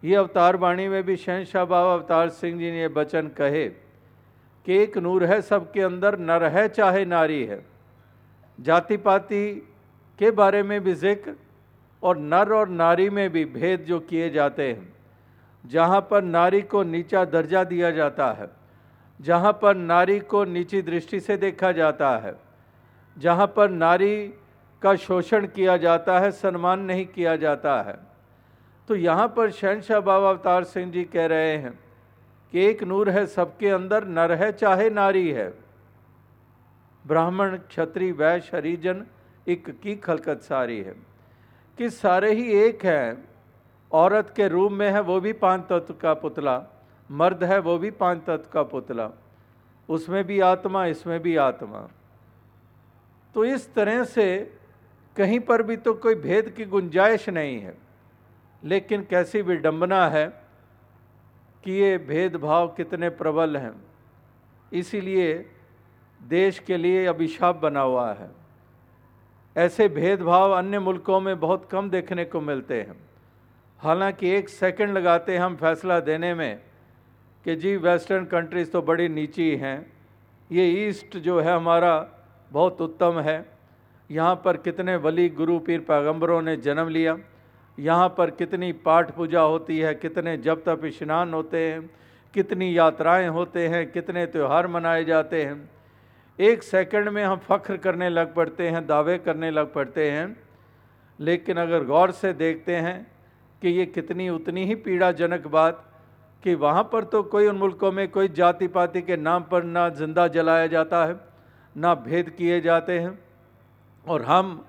ये 0.02 0.14
अवतार 0.16 0.56
वाणी 0.56 0.88
में 0.88 1.02
भी 1.04 1.16
शहनशाह 1.18 1.64
बाबा 1.64 1.92
अवतार 1.94 2.28
सिंह 2.30 2.58
जी 2.58 2.70
ने 2.72 2.88
बचन 2.90 3.28
कहे 3.36 3.68
कि 4.66 4.76
एक 4.76 4.96
नूर 4.98 5.24
है 5.24 5.40
सबके 5.42 5.80
अंदर, 5.82 6.18
नर 6.20 6.44
है 6.46 6.68
चाहे 6.70 7.04
नारी 7.06 7.44
है। 7.44 7.64
जाति 8.58 8.96
पाति 8.98 9.44
के 10.18 10.30
बारे 10.32 10.62
में 10.62 10.80
भी 10.80 10.94
ज़िक्र 10.94 11.34
और 12.02 12.18
नर 12.18 12.52
और 12.52 12.68
नारी 12.70 13.08
में 13.10 13.28
भी 13.30 13.44
भेद 13.46 13.84
जो 13.84 13.98
किए 14.02 14.30
जाते 14.30 14.68
हैं। 14.68 14.92
जहाँ 15.64 16.00
पर 16.00 16.22
नारी 16.24 16.60
को 16.64 16.82
नीचा 16.84 17.24
दर्जा 17.26 17.64
दिया 17.66 17.90
जाता 17.92 18.30
है, 18.32 18.48
जहाँ 19.20 19.52
पर 19.52 19.76
नारी 19.76 20.18
को 20.20 20.44
नीची 20.46 20.82
दृष्टि 20.82 21.20
से 21.20 21.36
देखा 21.38 21.72
जाता 21.74 22.16
है, 22.18 22.34
जहाँ 23.16 23.46
पर 23.56 23.70
नारी 23.70 24.32
का 24.82 24.94
शोषण 24.96 25.46
किया 25.46 25.76
जाता 25.76 26.20
है 26.20 26.30
सम्मान 26.30 26.80
नहीं 26.80 27.06
किया 27.06 27.36
जाता 27.36 27.82
है। 27.82 27.98
तो 28.88 28.94
यहाँ 28.94 29.34
पर 29.36 29.50
शहनशाह 29.50 30.00
बाबा 30.00 30.30
अवतार 30.30 30.64
सिंह 30.64 30.92
जी 30.92 31.04
कह 31.04 31.26
रहे 31.26 31.56
हैं 31.56 31.80
कि 32.52 32.64
एक 32.64 32.82
नूर 32.82 33.10
है 33.10 33.26
सबके 33.26 33.68
अंदर, 33.68 34.04
नर 34.04 34.32
है 34.32 34.52
चाहे 34.52 34.90
नारी 34.90 35.30
है। 35.30 35.54
ब्राह्मण, 37.06 37.56
क्षत्रिय, 37.56 38.12
वैश्य, 38.12 38.56
हरिजन 38.56 39.06
एक 39.48 39.80
की 39.80 39.96
खलकत 39.96 40.42
सारी 40.42 40.78
है। 40.78 40.94
कि 41.78 41.90
सारे 41.90 42.32
ही 42.32 42.52
एक 42.52 42.84
हैं, 42.84 43.28
औरत 43.92 44.32
के 44.36 44.48
रूप 44.48 44.72
में 44.72 44.90
है 44.90 45.00
वो 45.00 45.20
भी 45.20 45.32
पाँच 45.32 45.60
तत्व 45.60 45.94
का 45.94 46.14
पुतला, 46.14 46.66
मर्द 47.10 47.44
है 47.44 47.58
वो 47.58 47.78
भी 47.78 47.90
पाँच 47.90 48.18
तत्व 48.18 48.50
का 48.52 48.62
पुतला। 48.62 49.10
उसमें 49.88 50.24
भी 50.24 50.40
आत्मा, 50.40 50.86
इसमें 50.86 51.20
भी 51.20 51.36
आत्मा। 51.36 51.88
तो 53.34 53.44
इस 53.44 53.74
तरह 53.74 54.04
से 54.04 54.59
कहीं 55.16 55.40
पर 55.40 55.62
भी 55.62 55.76
तो 55.76 55.94
कोई 55.94 56.14
भेद 56.14 56.48
की 56.48 56.64
गुंजाइश 56.64 57.28
नहीं 57.28 57.60
है, 57.60 57.76
लेकिन 58.62 59.06
कैसी 59.10 59.42
विडंबना 59.42 60.08
है 60.08 60.26
कि 61.64 61.72
ये 61.72 61.98
भेदभाव 61.98 62.68
कितने 62.68 63.08
प्रबल 63.08 63.56
हैं। 63.56 63.72
इसीलिए 64.72 65.50
देश 66.20 66.58
के 66.58 66.76
लिए 66.76 67.06
अभिशाप 67.06 67.56
बना 67.56 67.80
हुआ 67.80 68.12
है। 68.12 68.30
ऐसे 69.56 69.88
भेदभाव 69.88 70.52
अन्य 70.52 70.78
मुल्कों 70.78 71.20
में 71.20 71.40
बहुत 71.40 71.68
कम 71.70 71.90
देखने 71.90 72.24
को 72.24 72.40
मिलते 72.40 72.80
हैं। 72.80 72.96
हालाँकि 73.78 74.30
एक 74.30 74.48
सेकंड 74.48 74.90
लगाते 74.90 75.32
हैं 75.32 75.40
हम 75.40 75.56
फैसला 75.56 76.00
देने 76.00 76.34
में 76.34 76.60
कि 77.46 77.56
जी, 77.56 77.76
वेस्टर्न 77.76 78.24
कंट्रीज़ 78.24 78.70
तो 78.70 78.82
बड़ी 78.82 79.08
नीची 79.08 79.56
हैं। 79.56 79.92
ये 80.50 80.88
ईस्ट 80.88 81.16
जो 81.16 81.40
है 81.40 81.54
हमारा 81.54 82.08
बहुत 82.50 82.80
उत्तम 82.80 83.20
है। 83.20 83.49
यहाँ 84.10 84.34
पर 84.44 84.56
कितने 84.58 84.96
वली 84.98 85.28
गुरु 85.30 85.58
पीर 85.58 85.80
पैगंबरों 85.80 86.40
ने 86.42 86.56
जन्म 86.58 86.88
लिया, 86.88 87.16
यहाँ 87.78 88.08
पर 88.08 88.30
कितनी 88.32 88.72
पाठ 88.80 89.10
पूजा 89.10 89.40
होती 89.42 89.78
है, 89.78 89.94
कितने 89.94 90.36
जब 90.38 90.62
तप 90.64 90.80
स्नान 90.94 91.34
होते 91.34 91.58
हैं, 91.60 91.90
कितनी 92.34 92.76
यात्राएँ 92.78 93.28
होते 93.28 93.66
हैं, 93.68 93.90
कितने 93.92 94.26
त्यौहार 94.26 94.66
मनाए 94.66 95.04
जाते 95.04 95.44
हैं। 95.44 95.70
एक 96.38 96.62
सेकंड 96.62 97.08
में 97.08 97.24
हम 97.24 97.38
फख्र 97.40 97.76
करने 97.76 98.08
लग 98.08 98.34
पड़ते 98.34 98.68
हैं, 98.68 98.86
दावे 98.86 99.16
करने 99.18 99.50
लग 99.50 99.72
पड़ते 99.72 100.10
हैं, 100.10 100.36
लेकिन 101.18 101.56
अगर 101.56 101.84
गौर 101.84 102.10
से 102.12 102.32
देखते 102.34 102.76
हैं 102.76 103.06
कि 103.62 103.68
ये 103.68 103.86
कितनी 103.86 104.28
उतनी 104.28 104.64
ही 104.64 104.74
पीड़ाजनक 104.76 105.46
बात 105.48 105.84
कि 106.42 106.54
वहाँ 106.56 106.82
पर 106.82 107.04
तो 107.04 107.22
कोई 107.24 107.46
उन 107.46 107.56
मुल्कों 107.56 107.90
में 107.92 108.08
कोई 108.10 108.28
जाति 108.30 108.66
पाति 108.68 109.02
के 109.02 109.16
नाम 109.18 109.42
पर 109.42 109.64
ना 109.64 109.88
ज़िंदा 109.90 110.28
जलाया 110.28 110.66
जाता 110.66 111.04
है, 111.06 111.16
ना 111.76 111.94
भेद 111.96 112.30
किए 112.30 112.60
जाते 112.60 112.98
हैं। 112.98 113.18
और 114.06 114.22
हम 114.22 114.64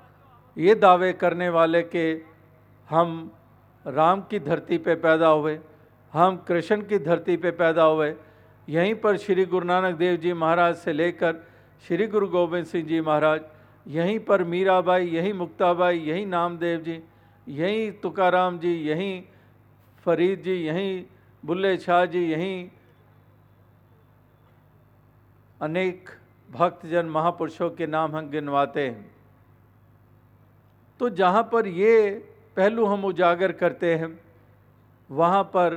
ये 0.57 0.75
दावे 0.75 1.11
करने 1.13 1.50
वाले 1.50 1.81
कि 1.83 2.03
हम 2.89 3.31
राम 3.85 4.21
की 4.21 4.39
धरती 4.39 4.77
पे 4.77 4.95
पैदा 4.95 5.27
हुए, 5.27 5.59
हम 6.13 6.38
कृष्ण 6.47 6.81
की 6.81 7.00
धरती 7.00 7.38
पे 7.38 7.51
पैदा 7.51 7.83
हुए। 7.83 8.13
यहीं 8.67 8.95
पर 8.95 9.17
श्री 9.17 9.45
गुरु 9.45 9.65
नानक 9.65 9.95
देव 9.95 10.15
जी 10.15 10.33
महाराज 10.33 10.75
से 10.75 10.93
लेकर 10.93 11.41
श्री 11.83 12.07
गुरु 12.07 12.27
गोविंद 12.27 12.65
सिंह 12.65 12.85
जी 12.88 13.00
महाराज, 13.01 13.41
यहीं 13.85 14.19
पर 14.19 14.43
मीराबाई, 14.43 15.07
यहीं 15.07 15.33
मुक्ताबाई, 15.33 16.00
यहीं 16.00 16.25
नामदेव 16.25 16.79
जी, 16.79 17.00
यहीं 17.47 17.91
तुकाराम 18.01 18.59
जी, 18.59 18.73
यहीं 18.81 19.21
फरीद 20.05 20.41
जी, 20.41 20.55
यहीं 20.65 21.03
बुल्ले 21.43 21.77
शाह 21.77 22.05
जी, 22.05 22.23
यहीं 22.31 22.69
अनेक 25.61 26.09
भक्तजन 26.50 27.05
महापुरुषों 27.05 27.69
के 27.69 27.88
नाम 27.88 28.15
हम 28.15 28.29
गिनवाते 28.29 28.88
हैं। 28.88 29.20
तो 31.01 31.10
जहाँ 31.10 31.41
पर 31.43 31.67
ये 31.67 32.10
पहलू 32.58 32.86
हम 32.86 33.05
उजागर 33.05 33.51
करते 33.51 33.93
हैं, 33.96 34.10
वहाँ 35.10 35.43
पर 35.46 35.75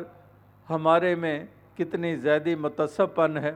हमारे 0.69 1.15
में 1.17 1.49
कितनी 1.77 2.15
ज़्यादा 2.17 2.57
मतसबपन 2.59 3.39
है, 3.39 3.53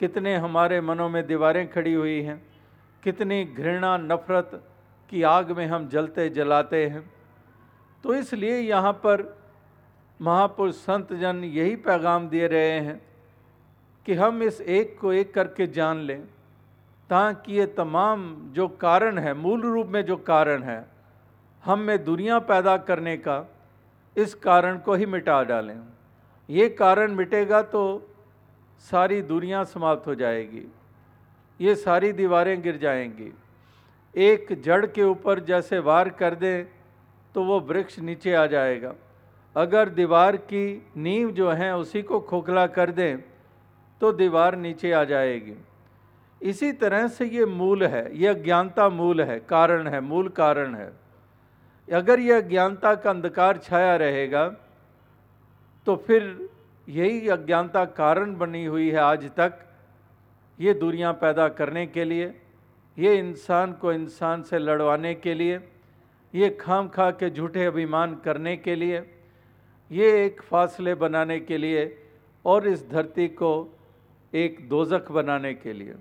कितने 0.00 0.34
हमारे 0.36 0.80
मनों 0.80 1.08
में 1.08 1.26
दीवारें 1.26 1.68
खड़ी 1.70 1.92
हुई 1.92 2.20
हैं, 2.22 2.40
कितनी 3.02 3.44
घृणा, 3.44 3.96
नफरत 3.96 4.50
की 5.12 5.22
आग 5.24 5.50
में 5.50 5.66
हम 5.66 5.88
जलते 5.88 6.28
जलाते 6.30 6.84
हैं। 6.86 7.04
तो 8.04 8.14
इसलिए 8.14 8.58
यहाँ 8.58 8.92
पर 9.04 9.22
महापुरुष 10.20 10.74
संत 10.76 11.12
जन 11.12 11.44
यही 11.44 11.76
पैगाम 11.78 12.28
दे 12.28 12.46
रहे 12.46 12.80
हैं 12.80 13.00
कि 14.06 14.14
हम 14.14 14.42
इस 14.42 14.60
एक 14.60 14.98
को 15.00 15.12
एक 15.12 15.32
करके 15.34 15.66
जान 15.68 16.00
लें। 16.00 16.22
ताकि 17.10 17.52
ये 17.52 17.66
तमाम 17.66 18.24
जो 18.52 18.68
कारण 18.68 19.18
है, 19.18 19.34
मूल 19.34 19.60
रूप 19.62 19.86
में 19.86 20.04
जो 20.04 20.16
कारण 20.16 20.62
है, 20.62 20.84
हम 21.64 21.78
में 21.78 22.04
दुनिया 22.04 22.38
पैदा 22.38 22.76
करने 22.78 23.16
का 23.16 23.44
इस 24.16 24.34
कारण 24.34 24.78
को 24.78 24.94
ही 24.94 25.06
मिटा 25.06 25.42
डालें। 25.42 25.78
ये 26.48 26.68
कारण 26.68 27.12
मिटेगा 27.12 27.60
तो 27.62 27.82
सारी 28.84 29.20
दुनिया 29.22 29.62
समाप्त 29.64 30.06
हो 30.06 30.14
जाएगी। 30.14 30.66
ये 31.60 31.74
सारी 31.74 32.12
दीवारें 32.12 32.60
गिर 32.62 32.76
जाएँगी। 32.76 33.32
एक 34.14 34.52
जड़ 34.64 34.86
के 34.86 35.02
ऊपर 35.02 35.40
जैसे 35.40 35.78
वार 35.80 36.08
कर 36.10 36.34
दें 36.34 36.64
तो 37.34 37.44
वो 37.44 37.58
वृक्ष 37.60 37.98
नीचे 37.98 38.34
आ 38.34 38.46
जाएगा। 38.46 38.94
अगर 39.56 39.88
दीवार 39.88 40.36
की 40.36 40.66
नींव 40.96 41.30
जो 41.30 41.50
है 41.50 41.74
उसी 41.76 42.02
को 42.02 42.20
खोखला 42.20 42.66
कर 42.68 42.90
दें 42.90 43.18
तो 44.00 44.12
दीवार 44.12 44.56
नीचे 44.56 44.92
आ 44.92 45.02
जाएगी। 45.04 45.56
इसी 46.40 46.72
तरह 46.74 47.06
से 47.08 47.26
ये 47.26 47.44
मूल 47.46 47.84
है, 47.84 48.16
ये 48.16 48.26
अज्ञानता 48.28 48.88
मूल 48.90 49.20
है, 49.22 49.38
कारण 49.40 49.86
है, 49.86 50.00
मूल 50.02 50.28
कारण 50.30 50.74
है। 50.74 50.90
अगर 51.88 52.20
यह 52.20 52.36
अज्ञानता 52.36 52.94
का 52.94 53.10
अंधकार 53.10 53.58
छाया 53.58 53.94
रहेगा 53.96 54.48
तो 55.86 55.96
फिर 55.98 56.48
यही 56.88 57.28
अज्ञानता 57.28 57.84
कारण 57.96 58.34
बनी 58.36 58.64
हुई 58.64 58.88
है 58.90 58.98
आज 58.98 59.24
तक, 59.36 59.58
ये 60.58 60.74
दूरियाँ 60.74 61.12
पैदा 61.14 61.48
करने 61.50 61.86
के 61.86 62.04
लिए, 62.04 62.34
ये 62.96 63.14
इंसान 63.16 63.72
को 63.72 63.92
इंसान 63.92 64.42
से 64.42 64.58
लड़वाने 64.58 65.14
के 65.16 65.34
लिए, 65.34 65.58
ये 66.34 66.50
खाम 66.60 66.88
खा 66.88 67.10
के 67.12 67.30
झूठे 67.30 67.64
अभिमान 67.64 68.14
करने 68.24 68.56
के 68.56 68.74
लिए, 68.74 69.02
ये 69.90 70.24
एक 70.24 70.42
फासले 70.42 70.94
बनाने 70.96 71.38
के 71.40 71.58
लिए 71.58 71.84
और 72.44 72.66
इस 72.68 72.88
धरती 72.90 73.28
को 73.32 73.52
एक 74.32 74.68
दोजक 74.68 75.10
बनाने 75.12 75.54
के 75.54 75.72
लिए। 75.72 75.94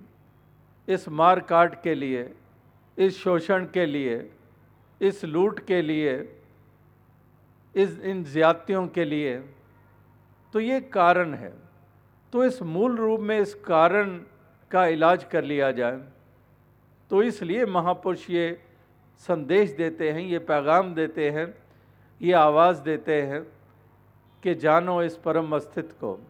इस 0.88 1.10
मार 1.10 1.39
काट 1.39 1.84
के 1.84 1.96
लिए, 1.96 2.34
इस 2.98 3.17
शोषण 3.17 3.65
के 3.65 3.86
लिए, 3.86 4.32
इस 5.01 5.25
लूट 5.25 5.60
के 5.60 5.82
लिए, 5.82 6.41
इस 7.75 8.00
इन 8.00 8.24
ज्यादतियों 8.24 8.88
के 8.88 9.06
लिए। 9.06 9.39
तो 10.53 10.60
ये 10.60 10.82
कारण 10.82 11.34
है। 11.34 11.53
तो 12.34 12.46
इस 12.46 12.62
मूल 12.62 12.96
रूप 12.98 13.20
में 13.20 13.39
इस 13.39 13.56
कारण 13.56 14.22
का 14.72 14.86
इलाज 14.86 15.24
कर 15.24 15.44
लिया 15.44 15.72
जाए। 15.72 16.03
तो 17.10 17.24
इसलिए 17.24 17.65
महापुरुष 17.65 18.29
ये 18.29 18.62
संदेश 19.17 19.72
देते 19.72 20.12
हैं, 20.12 20.22
ये 20.22 20.39
पैगाम 20.39 20.96
देते 20.96 21.29
हैं, 21.29 21.53
ये 22.22 22.34
आवाज़ 22.34 22.82
देते 22.82 23.22
हैं 23.22 23.44
कि 24.44 24.56
जानो 24.56 25.03
इस 25.03 25.17
परम 25.17 25.56
अस्तित्व 25.56 25.91
को। 25.91 26.22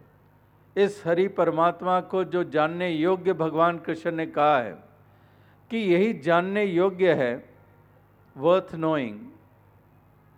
इस 0.78 1.02
हरि 1.06 1.28
परमात्मा 1.28 2.00
को 2.00 2.24
जो 2.24 2.42
जानने 2.44 2.90
योग्य 2.90 3.32
भगवान 3.32 3.78
कृष्ण 3.78 4.12
ने 4.12 4.26
कहा 4.26 4.58
है 4.58 4.72
कि 5.70 5.78
यही 5.94 6.12
जानने 6.12 6.64
योग्य 6.64 7.12
है 7.12 7.44
वर्थ 8.36 8.74
नोइंग 8.74 9.18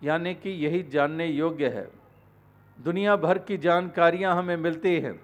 यानी 0.02 0.34
कि 0.34 0.50
यही 0.50 0.82
जानने 0.82 1.26
योग्य 1.26 1.68
है। 1.68 1.88
दुनिया 2.78 3.16
भर 3.16 3.38
की 3.38 3.56
जानकारियाँ 3.58 4.34
हमें 4.36 4.56
मिलती 4.56 4.94
हैं। 5.00 5.20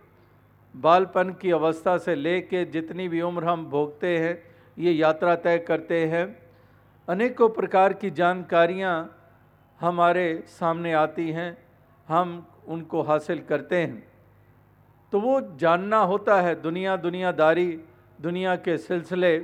बालपन 0.75 1.31
की 1.33 1.51
अवस्था 1.51 1.97
से 1.99 2.15
लेके 2.15 2.65
जितनी 2.65 3.09
भी 3.09 3.21
उम्र 3.21 3.45
हम 3.45 3.65
भोगते 3.67 4.19
हैं, 4.19 4.43
ये 4.79 4.93
यात्रा 4.93 5.35
तय 5.37 5.59
करते 5.59 6.07
हैं। 6.07 6.27
अनेकों 7.09 7.49
प्रकार 7.49 7.93
की 7.93 8.11
जानकारियाँ 8.11 8.95
हमारे 9.81 10.45
सामने 10.49 10.93
आती 10.93 11.31
हैं, 11.31 11.57
हम 12.09 12.47
उनको 12.69 13.03
हासिल 13.03 13.39
करते 13.39 13.77
हैं। 13.77 14.06
तो 15.13 15.21
वो 15.21 15.41
जानना 15.57 15.99
होता 15.99 16.41
है, 16.41 16.55
दुनिया 16.63 16.97
दुनियादारी, 16.97 17.81
दुनिया 18.21 18.57
के 18.57 18.77
सिलसिले, 18.79 19.37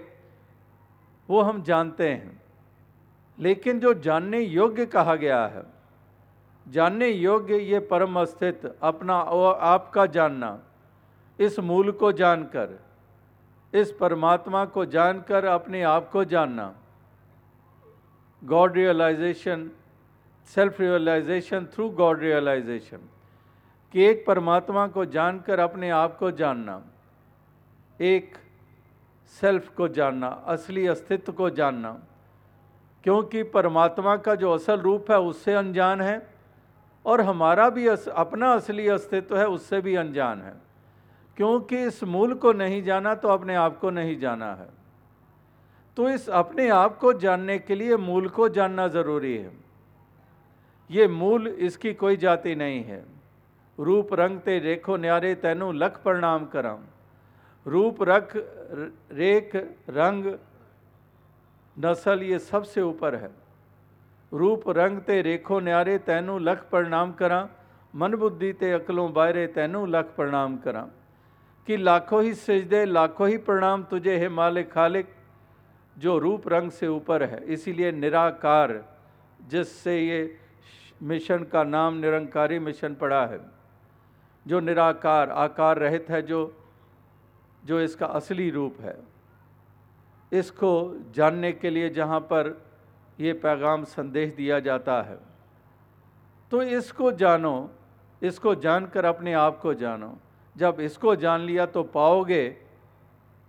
वो 1.29 1.41
हम 1.41 1.63
जानते 1.63 2.09
हैं। 2.09 2.41
लेकिन 3.39 3.81
जो 3.81 3.95
जानने 3.95 4.41
योग्य 4.41 4.87
कहा 4.87 5.15
गया 5.15 5.45
है, 5.47 5.63
जानने 6.67 7.09
योग्य 7.09 7.59
ये 7.59 7.79
परम 7.81 8.21
अस्तित्व 8.21 8.71
अपना 8.83 9.21
और 9.21 9.59
आपका 9.61 10.07
जानना, 10.07 10.59
इस 11.39 11.59
मूल 11.61 11.91
को 11.93 12.13
जानकर, 12.13 12.79
इस 13.73 13.93
परमात्मा 13.93 14.65
को 14.65 14.85
जानकर, 14.85 15.45
अपने 15.45 15.83
आप 15.83 16.11
को 16.11 16.25
जानना। 16.25 16.73
God 18.43 18.77
realization 18.77 19.71
self 20.51 20.81
realization 20.81 21.67
through 21.67 21.89
God 21.91 22.21
realization 22.21 23.09
कि 23.93 24.05
एक 24.05 24.25
परमात्मा 24.27 24.87
को 24.87 25.05
जानकर 25.05 25.59
अपने 25.59 25.91
आप 25.91 26.17
को 26.19 26.31
जानना 26.31 26.83
एक 28.01 28.37
सेल्फ 29.41 29.69
को 29.69 29.89
जानना 29.89 30.27
असली 30.27 30.87
अस्तित्व 30.87 31.33
को 31.33 31.51
जानना 31.51 31.93
क्योंकि 33.05 33.43
परमात्मा 33.43 34.17
का 34.17 34.35
जो 34.35 34.53
असल 34.53 34.81
रूप 34.81 35.11
है 35.11 35.19
उससे 35.21 35.55
अनजान 35.55 36.01
है 36.01 36.31
और 37.05 37.21
हमारा 37.21 37.71
भी 37.71 37.87
अस, 37.87 38.09
अपना 38.09 38.53
असली 38.53 38.89
अस्तित्व 38.89 39.39
है 39.39 39.47
उससे 39.47 39.81
भी 39.81 39.95
अनजान 39.95 40.43
है। 40.43 40.55
क्योंकि 41.37 41.83
इस 41.85 42.05
मूल 42.05 42.35
को 42.35 42.53
नहीं 42.53 42.83
जाना 42.83 43.15
तो 43.15 43.29
अपने 43.29 43.55
आप 43.55 43.79
को 43.79 43.91
नहीं 43.91 44.19
जाना 44.19 44.55
है। 44.55 44.69
तो 45.97 46.09
इस 46.09 46.29
अपने 46.31 46.69
आप 46.69 46.99
को 46.99 47.13
जानने 47.13 47.59
के 47.59 47.75
लिए 47.75 47.97
मूल 47.97 48.29
को 48.29 48.49
जानना 48.49 48.89
ज़रूरी 48.89 49.37
है। 49.37 49.53
ये 50.91 51.09
मूल 51.09 51.49
इसकी 51.49 51.95
कोई 51.95 52.17
जाति 52.17 52.55
नहीं 52.55 52.85
है। 52.85 53.12
रूप 53.83 54.13
रंग 54.15 54.41
ते 54.41 54.59
रेखो 54.61 54.97
न्यारे 54.97 55.35
तैनू 55.37 55.71
लख 55.75 56.03
प्रणाम 56.03 56.47
करम 56.47 56.83
रूप 57.67 58.03
रख, 58.03 58.33
रेख, 59.13 59.55
रंग, 59.91 60.25
नस्ल, 61.77 62.23
ये 62.23 62.39
सबसे 62.41 62.83
ऊपर 62.83 63.15
है। 63.15 63.31
रूप 64.33 64.69
रंग 64.71 64.99
ते 65.01 65.21
रेखो 65.23 65.61
न्यारे 65.61 65.97
तैनू 66.01 66.39
लख 66.41 66.65
प्रणाम 66.71 67.13
करा 67.13 67.39
मन 67.95 68.15
बुद्धि 68.17 68.53
ते 68.53 68.73
अकलों 68.73 69.13
बायरे 69.13 69.47
तैनू 69.55 69.85
लख 69.87 70.13
प्रणाम 70.17 70.57
करा 70.57 70.83
कि 71.69 71.77
लाखों 71.77 72.23
ही 72.23 72.35
सजदे, 72.35 72.85
लाखों 72.85 73.29
ही 73.29 73.37
प्रणाम 73.39 73.83
तुझे, 73.85 74.17
है 74.19 74.29
मालिक 74.31 74.71
खालिक, 74.73 75.07
जो 75.97 76.19
रूप 76.19 76.49
रंग 76.49 76.71
से 76.71 76.87
ऊपर 76.89 77.23
है। 77.23 77.43
इसीलिए 77.47 77.93
निराकार, 77.93 78.73
जिससे 79.49 79.99
ये 80.01 80.21
मिशन 81.03 81.45
का 81.45 81.65
नाम 81.65 81.95
निरंकारी 81.97 82.59
मिशन 82.59 82.95
पड़ा 82.95 83.25
है। 83.27 83.41
जो 84.47 84.61
निराकार, 84.61 85.31
आकार 85.31 85.79
रहित 85.79 86.11
है, 86.11 86.23
जो 86.23 86.59
जो 87.63 87.81
इसका 87.81 88.07
असली 88.09 88.51
रूप 88.51 88.81
है। 88.81 88.97
इसको 90.33 90.73
जानने 91.15 91.53
के 91.53 91.71
लिए 91.71 91.91
जहाँ 91.91 92.21
पर 92.21 92.51
ये 93.19 93.33
पैगाम 93.33 93.85
संदेश 93.85 94.35
दिया 94.35 94.59
जाता 94.61 95.01
है। 95.03 95.19
तो 96.53 96.63
इसको 96.63 97.13
जानो, 97.13 97.71
इसको 98.23 98.55
जानकर 98.55 99.05
अपने 99.05 99.33
आप 99.33 99.59
को 99.61 99.75
जानो। 99.75 100.17
जब 100.57 100.81
इसको 100.81 101.15
जान 101.17 101.41
लिया 101.41 101.67
तो 101.67 101.83
पाओगे 101.83 102.49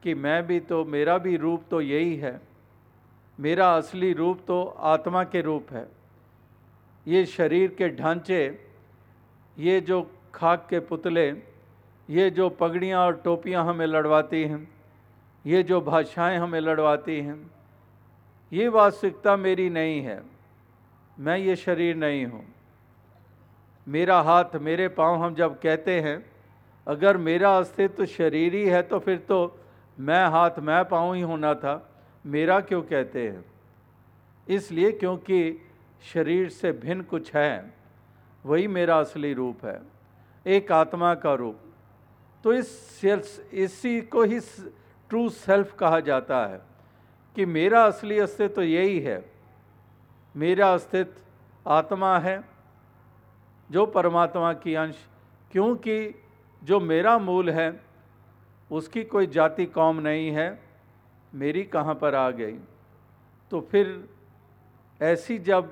कि 0.04 0.14
मैं 0.14 0.46
भी 0.48 0.60
तो 0.60 0.84
मेरा 0.86 1.18
भी 1.18 1.36
रूप 1.38 1.64
तो 1.72 1.82
यही 1.82 2.16
है। 2.16 2.40
मेरा 3.40 3.74
असली 3.76 4.14
रूप 4.14 4.40
तो 4.48 4.64
आत्मा 4.64 5.24
के 5.24 5.42
रूप 5.42 5.72
है। 5.72 5.88
ये 7.08 7.26
शरीर 7.26 7.76
के 7.78 7.90
ढांचे, 7.90 8.44
ये 9.58 9.80
जो 9.82 10.02
खाक 10.34 10.66
के 10.70 10.80
पुतले, 10.80 11.28
ये 12.10 12.30
जो 12.30 12.50
पगड़ियाँ 12.50 13.06
और 13.06 13.22
टोपियाँ 13.24 13.66
हमें 13.66 13.86
लड़वाती 13.88 14.44
हैं, 14.44 14.68
ये 15.46 15.64
जो 15.64 15.80
भाषाएँ 15.82 16.38
हमें 16.38 16.60
लड़वाती 16.60 17.20
हैं, 17.20 17.52
ये 18.52 18.68
वास्तविकता 18.68 19.36
मेरी 19.38 19.70
नहीं 19.70 20.02
है, 20.02 20.22
मैं 21.18 21.38
ये 21.38 21.56
शरीर 21.56 21.96
नहीं 21.96 22.26
हूँ। 22.26 22.44
मेरा 23.88 24.20
हाथ, 24.22 24.56
मेरे 24.56 24.88
पाँव 24.90 25.24
हम 25.24 25.36
जब 25.36 25.60
कहते 25.60 26.00
हैं, 26.02 26.26
अगर 26.88 27.18
मेरा 27.18 27.58
अस्तित्व 27.58 27.96
तो 27.96 28.06
शरीर 28.06 28.54
ही 28.56 28.66
है 28.66 28.82
तो 28.82 29.00
फिर 29.00 29.18
तो 29.20 29.60
मैं 29.98 30.26
हाथ, 30.26 30.60
मैं 30.60 30.84
पाँव 30.86 31.14
ही 31.14 31.22
होना 31.22 31.54
था, 31.54 31.90
मेरा 32.26 32.60
क्यों 32.60 32.82
कहते 32.82 33.28
हैं? 33.28 33.46
इसलिए 34.48 34.92
क्योंकि 34.92 35.60
शरीर 36.04 36.50
से 36.50 36.72
भिन्न 36.74 37.02
कुछ 37.02 37.34
है, 37.36 37.74
वही 38.46 38.68
मेरा 38.68 39.00
असली 39.00 39.34
रूप 39.34 39.66
है। 39.66 39.93
एक 40.46 40.72
आत्मा 40.72 41.14
का 41.16 41.34
रूप। 41.34 41.60
तो 42.44 42.54
इस 42.54 43.02
इसी 43.54 44.02
को 44.02 44.24
ही 44.24 44.40
ट्रू 45.10 45.30
सेल्फ 45.30 45.76
कहा 45.76 46.00
जाता 46.00 46.46
है 46.46 46.62
कि 47.36 47.46
मेरा 47.46 47.84
असली 47.86 48.20
अस्तित्व 48.20 48.56
तो 48.56 48.64
यही 48.64 49.00
है। 49.00 49.32
मेरा 50.36 50.74
अस्तित्व 50.74 51.70
आत्मा 51.70 52.18
है, 52.20 52.44
जो 53.70 53.86
परमात्मा 53.86 54.54
की 54.54 54.76
अंश, 54.76 54.96
क्योंकि 55.52 56.24
जो 56.64 56.80
मेरा 56.80 57.18
मूल 57.18 57.50
है, 57.50 57.82
उसकी 58.72 59.04
कोई 59.04 59.28
जाति 59.28 59.66
कौम 59.66 60.00
नहीं 60.00 60.32
है, 60.32 60.60
मेरी 61.34 61.64
कहाँ 61.64 61.96
पर 61.96 62.16
आ 62.16 62.30
गई? 62.32 62.58
तो 63.52 63.62
फिर 63.62 64.10
ऐसी 65.02 65.38
जब 65.38 65.72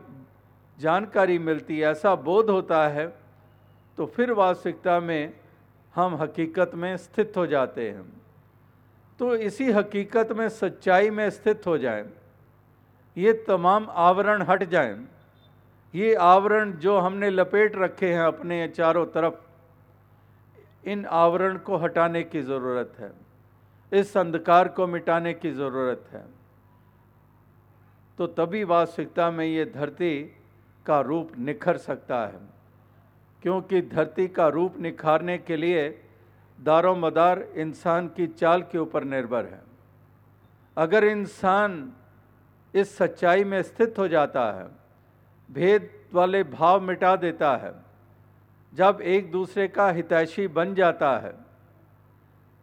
जानकारी 0.77 1.39
मिलती 1.39 1.79
है, 1.79 1.87
ऐसा 1.87 2.15
बोध 2.15 2.49
होता 2.49 2.87
है 2.87 3.20
तो 3.97 4.05
फिर 4.05 4.31
वास्तविकता 4.31 4.99
में 4.99 5.33
हम 5.95 6.15
हकीकत 6.15 6.71
में 6.75 6.97
स्थित 6.97 7.33
हो 7.37 7.47
जाते 7.47 7.89
हैं। 7.89 8.21
तो 9.19 9.35
इसी 9.35 9.71
हकीकत 9.71 10.31
में 10.31 10.49
सच्चाई 10.49 11.09
में 11.09 11.29
स्थित 11.29 11.67
हो 11.67 11.77
जाएँ। 11.77 12.09
ये 13.17 13.33
तमाम 13.33 13.87
आवरण 13.89 14.41
हट 14.41 14.63
जाएँ। 14.63 15.07
ये 15.95 16.15
आवरण 16.15 16.71
जो 16.71 16.97
हमने 16.99 17.29
लपेट 17.29 17.75
रखे 17.75 18.13
हैं 18.13 18.21
अपने 18.21 18.67
चारों 18.67 19.05
तरफ़, 19.05 19.33
इन 20.89 21.05
आवरण 21.05 21.57
को 21.57 21.77
हटाने 21.77 22.23
की 22.23 22.41
ज़रूरत 22.41 22.93
है। 22.99 23.11
इस 23.91 24.17
अंधकार 24.17 24.67
को 24.67 24.87
मिटाने 24.87 25.33
की 25.33 25.51
ज़रूरत 25.51 26.05
है। 26.11 26.25
तो 28.17 28.27
तभी 28.27 28.63
वास्तविकता 28.63 29.31
में 29.31 29.45
ये 29.45 29.65
धरती 29.65 30.35
का 30.85 31.01
रूप 31.01 31.31
निखर 31.37 31.77
सकता 31.77 32.25
है। 32.25 32.60
क्योंकि 33.43 33.81
धरती 33.83 34.27
का 34.27 34.47
रूप 34.49 34.79
निखारने 34.79 35.37
के 35.37 35.55
लिए 35.57 35.87
दारो 36.59 36.95
मदार 36.95 37.41
इंसान 37.55 38.07
की 38.07 38.27
चाल 38.29 38.61
के 38.61 38.77
ऊपर 38.77 39.03
निर्भर 39.05 39.45
है। 39.45 39.61
अगर 40.77 41.03
इंसान 41.03 41.91
इस 42.73 42.95
सच्चाई 42.97 43.43
में 43.43 43.61
स्थित 43.63 43.95
हो 43.97 44.07
जाता 44.07 44.51
है, 44.51 44.67
भेद 45.49 45.89
वाले 46.13 46.43
भाव 46.43 46.81
मिटा 46.81 47.15
देता 47.17 47.55
है, 47.57 47.73
जब 48.73 48.99
एक 49.03 49.31
दूसरे 49.31 49.67
का 49.67 49.89
हितैषी 49.91 50.47
बन 50.49 50.73
जाता 50.75 51.17
है 51.19 51.33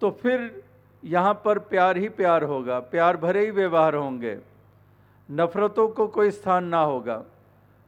तो 0.03 0.11
फिर 0.13 0.63
यहाँ 1.03 1.33
पर 1.45 1.59
प्यार 1.61 1.97
ही 1.97 2.09
प्यार 2.11 2.45
होगा, 2.45 2.79
प्यार 2.81 3.17
भरे 3.17 3.45
ही 3.45 3.51
व्यवहार 3.51 3.95
होंगे। 3.95 4.37
नफ़रतों 5.29 5.89
को 5.89 6.07
कोई 6.09 6.31
स्थान 6.31 6.65
ना 6.67 6.81
होगा, 6.81 7.23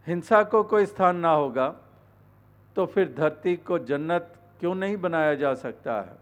हिंसा 0.07 0.43
को 0.45 0.63
कोई 0.65 0.87
स्थान 0.87 1.17
ना 1.17 1.33
होगा। 1.33 1.75
तो 2.77 2.87
फिर 2.87 3.15
धरती 3.19 3.57
को 3.57 3.79
जन्नत 3.79 4.35
क्यों 4.61 4.75
नहीं 4.75 4.97
बनाया 4.97 5.35
जा 5.35 5.55
सकता 5.55 6.01
है? 6.01 6.17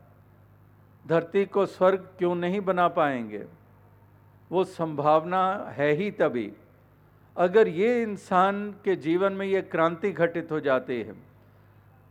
धरती 1.07 1.45
को 1.47 1.67
स्वर्ग 1.67 2.09
क्यों 2.19 2.35
नहीं 2.35 2.61
बना 2.61 2.89
पाएँगे? 2.89 3.45
वो 4.53 4.65
संभावना 4.65 5.67
है 5.69 5.93
ही 5.93 6.11
तभी। 6.11 6.53
अगर 7.37 7.69
ये 7.69 8.03
इंसान 8.03 8.75
के 8.85 8.97
जीवन 8.97 9.33
में 9.33 9.47
ये 9.47 9.63
क्रांति 9.63 10.13
घटित 10.13 10.53
हो 10.53 10.61
जाती 10.61 11.03
है, 11.03 11.15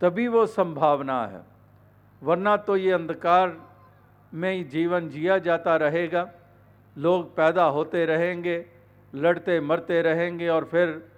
तभी 0.01 0.27
वो 0.27 0.45
संभावना 0.45 1.25
है। 1.27 1.41
वरना 2.23 2.57
तो 2.57 2.77
ये 2.77 2.91
अंधकार 2.91 3.57
में 4.33 4.69
जीवन 4.69 5.09
जिया 5.09 5.37
जाता 5.37 5.75
रहेगा। 5.75 6.31
लोग 6.97 7.35
पैदा 7.35 7.65
होते 7.65 8.05
रहेंगे, 8.05 8.65
लड़ते 9.15 9.59
मरते 9.59 10.01
रहेंगे 10.01 10.47
और 10.47 10.65
फिर 10.65 11.11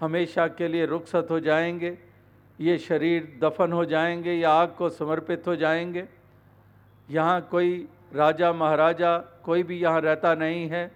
हमेशा 0.00 0.48
के 0.48 0.68
लिए 0.68 0.86
रुखसत 0.86 1.28
हो 1.30 1.40
जाएँगे। 1.40 2.09
ये 2.60 2.78
शरीर 2.78 3.38
दफन 3.42 3.72
हो 3.72 3.84
जाएँगे 3.84 4.32
या 4.32 4.50
आग 4.50 4.74
को 4.78 4.88
समर्पित 4.88 5.42
हो 5.46 5.56
जाएँगे। 5.56 6.08
यहाँ 7.10 7.40
कोई 7.40 7.88
राजा 8.14 8.52
महाराजा 8.52 9.18
कोई 9.18 9.62
भी 9.62 9.78
यहाँ 9.78 10.00
रहता 10.00 10.34
नहीं 10.34 10.68
है। 10.68 10.92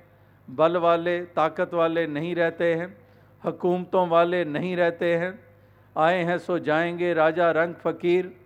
बल 0.50 0.76
वाले, 0.76 1.24
ताकत 1.24 1.74
वाले 1.74 2.06
नहीं 2.06 2.34
रहते 2.34 2.74
हैं। 2.74 2.96
हकूमतों 3.44 4.08
वाले 4.08 4.44
नहीं 4.44 4.76
रहते 4.76 5.16
हैं। 5.16 5.44
आए 5.96 6.24
हैं 6.24 6.38
सो 6.38 6.58
जाएँगे, 6.58 7.14
राजा 7.14 7.50
रंग 7.50 7.74
फ़कीर। 7.74 8.36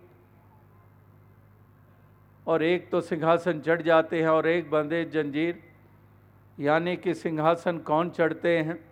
और 2.47 2.63
एक 2.63 2.89
तो 2.89 3.01
सिंहासन 3.01 3.59
चढ़ 3.59 3.81
जाते 3.81 4.21
हैं 4.21 4.29
और 4.29 4.47
एक 4.47 4.71
बंदे 4.71 5.05
जंजीर। 5.05 5.63
यानी 6.59 6.95
कि 6.95 7.13
सिंहासन 7.13 7.77
कौन 7.77 8.09
चढ़ते 8.09 8.57
हैं? 8.57 8.88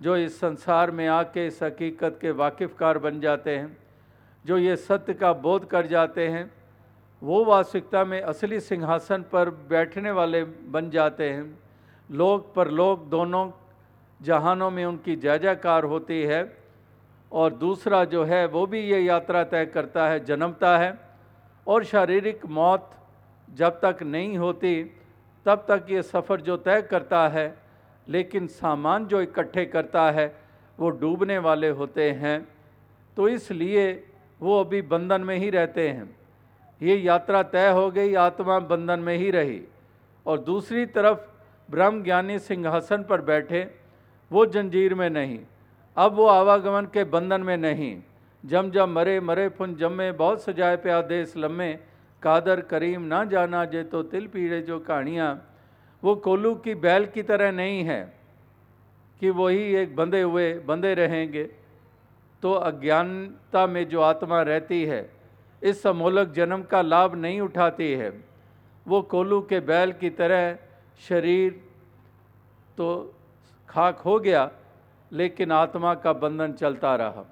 जो 0.00 0.16
इस 0.16 0.38
संसार 0.40 0.90
में 0.90 1.06
आके 1.08 1.46
इस 1.46 1.62
हकीकत 1.62 2.18
के 2.20 2.30
वाकिफ़कार 2.32 2.98
बन 2.98 3.20
जाते 3.20 3.56
हैं, 3.56 3.76
जो 4.44 4.58
ये 4.58 4.76
सत्य 4.76 5.14
का 5.14 5.32
बोध 5.32 5.64
कर 5.68 5.86
जाते 5.86 6.28
हैं, 6.28 6.50
वो 7.22 7.44
वास्तविकता 7.44 8.04
में 8.04 8.20
असली 8.20 8.60
सिंहासन 8.60 9.24
पर 9.32 9.50
बैठने 9.70 10.10
वाले 10.10 10.44
बन 10.44 10.90
जाते 10.90 11.28
हैं। 11.30 11.58
लोग 12.10 12.54
पर 12.54 12.70
लोग 12.70 13.08
दोनों 13.10 13.50
जहानों 14.20 14.70
में 14.70 14.84
उनकी 14.84 15.16
जय 15.16 15.38
जयकार 15.38 15.84
होती 15.84 16.22
है 16.22 16.40
और 17.32 17.52
दूसरा 17.54 18.04
जो 18.04 18.24
है, 18.24 18.46
वो 18.46 18.66
भी 18.66 18.80
ये 18.80 19.00
यात्रा 19.00 19.44
तय 19.44 19.66
करता 19.66 20.08
है, 20.08 20.24
जन्मता 20.24 20.76
है 20.78 20.98
और 21.66 21.84
शारीरिक 21.84 22.46
मौत 22.46 22.90
जब 23.48 23.80
तक 23.80 24.02
नहीं 24.02 24.38
होती, 24.38 24.82
तब 25.46 25.64
तक 25.68 25.86
ये 25.90 26.02
सफ़र 26.02 26.40
जो 26.40 26.56
तय 26.56 26.82
करता 26.82 27.28
है 27.28 27.48
लेकिन 28.10 28.46
सामान 28.46 29.06
जो 29.06 29.20
इकट्ठे 29.20 29.64
करता 29.64 30.10
है, 30.10 30.36
वो 30.78 30.90
डूबने 30.90 31.38
वाले 31.38 31.68
होते 31.68 32.10
हैं। 32.10 32.48
तो 33.16 33.28
इसलिए 33.28 34.04
वो 34.40 34.60
अभी 34.60 34.82
बंधन 34.82 35.20
में 35.20 35.36
ही 35.36 35.50
रहते 35.50 35.88
हैं। 35.88 36.16
ये 36.82 36.96
यात्रा 36.96 37.42
तय 37.42 37.70
हो 37.70 37.90
गई, 37.90 38.14
आत्मा 38.14 38.58
बंधन 38.58 39.00
में 39.00 39.16
ही 39.16 39.30
रही। 39.30 39.62
और 40.26 40.38
दूसरी 40.38 40.86
तरफ़ 40.86 41.18
ब्रह्म 41.70 42.02
ज्ञानी 42.02 42.38
सिंहासन 42.38 43.02
पर 43.02 43.20
बैठे, 43.20 43.70
वो 44.32 44.46
जंजीर 44.46 44.94
में 44.94 45.10
नहीं। 45.10 45.38
अब 45.96 46.12
वो 46.12 46.26
आवागमन 46.26 46.84
के 46.84 47.04
बंधन 47.04 47.40
में 47.40 47.56
नहीं। 47.56 48.02
जम 48.46 48.70
जम 48.70 48.90
मरे 48.90 49.20
मरे 49.20 49.48
फुन 49.48 49.74
जमे, 49.74 50.12
बहुत 50.12 50.42
सजाए 50.42 50.76
पे 50.76 50.90
आदेश 50.90 51.34
लम्मे 51.36 51.78
कादर 52.22 52.60
करीम 52.60 53.02
ना 53.02 53.24
जाना 53.24 53.64
जे 53.64 53.82
तो 53.84 54.02
तिल 54.02 54.26
पीड़े 54.26 54.62
जो 54.62 54.80
कहानियाँ 54.80 55.49
वो 56.02 56.14
कोलू 56.16 56.54
की 56.56 56.74
बैल 56.76 57.06
की 57.06 57.22
तरह 57.22 57.52
नहीं 57.52 57.82
है 57.84 58.02
कि 59.22 59.30
वही 59.30 59.62
एक 59.74 59.94
बंधे 59.96 60.20
हुए, 60.22 60.52
बंधे 60.60 60.94
रहेंगे। 60.94 61.44
तो 62.42 62.52
अज्ञानता 62.52 63.66
में 63.66 63.88
जो 63.88 64.00
आत्मा 64.00 64.40
रहती 64.42 64.84
है, 64.84 65.10
इस 65.62 65.82
समोलक 65.82 66.32
जन्म 66.32 66.62
का 66.62 66.80
लाभ 66.82 67.14
नहीं 67.16 67.40
उठाती 67.40 67.90
है। 67.92 68.12
वो 68.86 69.00
कोलू 69.04 69.40
के 69.42 69.60
बैल 69.62 69.92
की 69.92 70.10
तरह 70.12 70.56
शरीर 71.00 71.60
तो 72.78 72.88
खाक 73.68 73.98
हो 73.98 74.18
गया, 74.20 74.50
लेकिन 75.12 75.52
आत्मा 75.52 75.94
का 75.96 76.12
बंधन 76.14 76.52
चलता 76.52 76.94
रहा। 76.96 77.24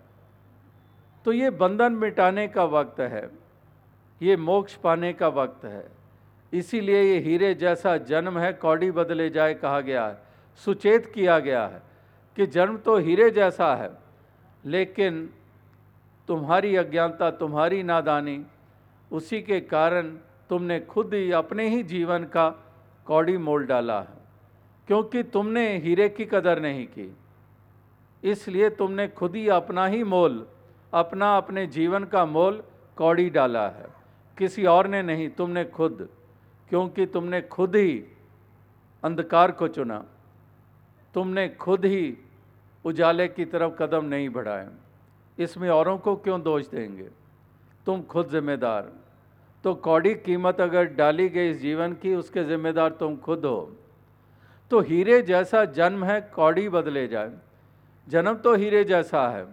तो 1.27 1.33
ये 1.33 1.51
बंधन 1.53 1.93
मिटाने 1.95 2.47
का 2.49 2.65
वक्त 2.67 3.01
है, 3.03 3.29
ये 4.21 4.37
मोक्ष 4.39 4.75
पाने 4.77 5.13
का 5.13 5.29
वक्त 5.31 5.65
है। 5.65 5.87
इसीलिए 6.53 7.03
ये 7.03 7.19
हीरे 7.21 7.55
जैसा 7.55 7.97
जन्म 7.97 8.39
है, 8.39 8.53
कौड़ी 8.53 8.91
बदले 8.91 9.29
जाए 9.31 9.55
कहा 9.55 9.81
गया 9.81 10.07
है। 10.07 10.17
सुचेत 10.61 11.07
किया 11.07 11.39
गया 11.39 11.67
है 11.67 11.83
कि 12.37 12.47
जन्म 12.47 12.77
तो 12.77 12.97
हीरे 12.99 13.31
जैसा 13.31 13.75
है, 13.75 13.91
लेकिन 14.65 15.29
तुम्हारी 16.29 16.75
अज्ञानता, 16.77 17.31
तुम्हारी 17.31 17.83
नादानी, 17.83 18.43
उसी 19.11 19.41
के 19.43 19.61
कारण 19.61 20.11
तुमने 20.51 20.81
खुद 20.81 21.15
ही 21.15 21.31
अपने 21.33 21.69
ही 21.69 21.83
जीवन 21.83 22.25
का 22.25 22.49
कौड़ी 23.07 23.37
मोल 23.37 23.65
डाला 23.67 24.01
है, 24.01 24.17
क्योंकि 24.89 25.23
तुमने 25.23 25.77
हीरे 25.79 26.09
की 26.09 26.25
कदर 26.25 26.61
नहीं 26.61 26.87
की। 26.87 27.17
इसलिए 28.23 28.71
तुमने 28.71 29.09
खुद 29.09 29.37
ही 29.37 29.49
अपना 29.49 29.87
ही 29.87 30.03
मोल, 30.05 30.47
अपना 30.93 31.37
अपने 31.37 31.67
जीवन 31.67 32.05
का 32.05 32.25
मोल 32.27 32.63
कौड़ी 32.97 33.29
डाला 33.31 33.69
है। 33.69 33.87
किसी 34.39 34.65
और 34.67 34.87
ने 34.87 35.03
नहीं, 35.03 35.29
तुमने 35.29 35.65
खुद। 35.65 36.09
क्योंकि 36.71 37.07
तुमने 37.07 37.41
खुद 37.43 37.77
ही 37.77 38.05
अंधकार 39.03 39.53
को 39.53 39.69
चुना। 39.69 40.05
तुमने 41.15 41.49
खुद 41.49 41.85
ही 41.85 42.17
उजाले 42.85 43.29
की 43.29 43.45
तरफ़ 43.45 43.73
कदम 43.73 44.05
नहीं 44.05 44.29
बढ़ाए। 44.29 44.69
इसमें 45.39 45.69
औरों 45.71 45.99
को 45.99 46.17
क्यों 46.17 46.43
दोष 46.43 46.69
देंगे? 46.69 47.09
तुम 47.87 48.03
खुद 48.03 48.29
जिम्मेदार। 48.29 48.93
तो 49.65 49.75
कौड़ी 49.75 50.15
कीमत 50.15 50.61
अगर 50.61 50.85
डाली 50.85 51.29
गई 51.29 51.51
इस 51.51 51.61
जीवन 51.61 51.93
की, 51.93 52.15
उसके 52.15 52.45
जिम्मेदार 52.45 52.91
तुम 52.91 53.17
खुद 53.17 53.45
हो। 53.45 53.77
तो 54.71 54.81
हीरे 54.81 55.23
जैसा 55.23 55.65
जन्म 55.65 56.05
है, 56.05 56.21
कौड़ी 56.35 56.69
बदले 56.69 57.07
जाए। 57.09 57.33
जन्म 58.09 58.35
तो 58.35 58.55
हीरे 58.55 58.85
जैसा 58.85 59.29
है, 59.29 59.47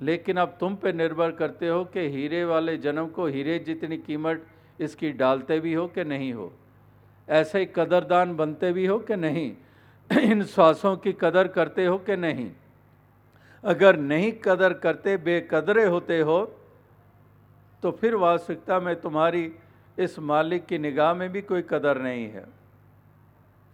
लेकिन 0.00 0.36
अब 0.36 0.56
तुम 0.60 0.76
पे 0.76 0.92
निर्भर 0.92 1.30
करते 1.30 1.68
हो 1.68 1.84
कि 1.84 2.00
हीरे 2.08 2.44
वाले 2.44 2.76
जन्म 2.76 3.08
को 3.08 3.26
हीरे 3.26 3.58
जितनी 3.58 3.98
कीमत 3.98 4.46
इसकी 4.80 5.12
डालते 5.12 5.60
भी 5.60 5.74
हो 5.74 5.86
कि 5.88 6.04
नहीं 6.04 6.32
हो? 6.32 6.52
ऐसे 7.28 7.58
ही 7.58 7.66
कदरदान 7.66 8.36
बनते 8.36 8.72
भी 8.72 8.86
हो 8.86 8.98
कि 8.98 9.16
नहीं? 9.16 9.56
इन 10.20 10.44
श्वासों 10.44 10.96
की 10.96 11.12
कदर 11.12 11.48
करते 11.48 11.86
हो 11.86 11.98
कि 11.98 12.16
नहीं? 12.16 12.50
अगर 13.64 13.96
नहीं 13.96 14.32
कदर 14.32 14.72
करते, 14.72 15.16
बेकदरे 15.16 15.84
होते 15.84 16.20
हो 16.20 16.44
तो 17.82 17.90
फिर 17.90 18.14
वास्तविकता 18.14 18.80
में 18.80 19.00
तुम्हारी 19.00 19.52
इस 19.98 20.18
मालिक 20.18 20.66
की 20.66 20.78
निगाह 20.78 21.14
में 21.14 21.32
भी 21.32 21.42
कोई 21.42 21.62
कदर 21.62 21.98
नहीं 22.02 22.28
है। 22.28 22.44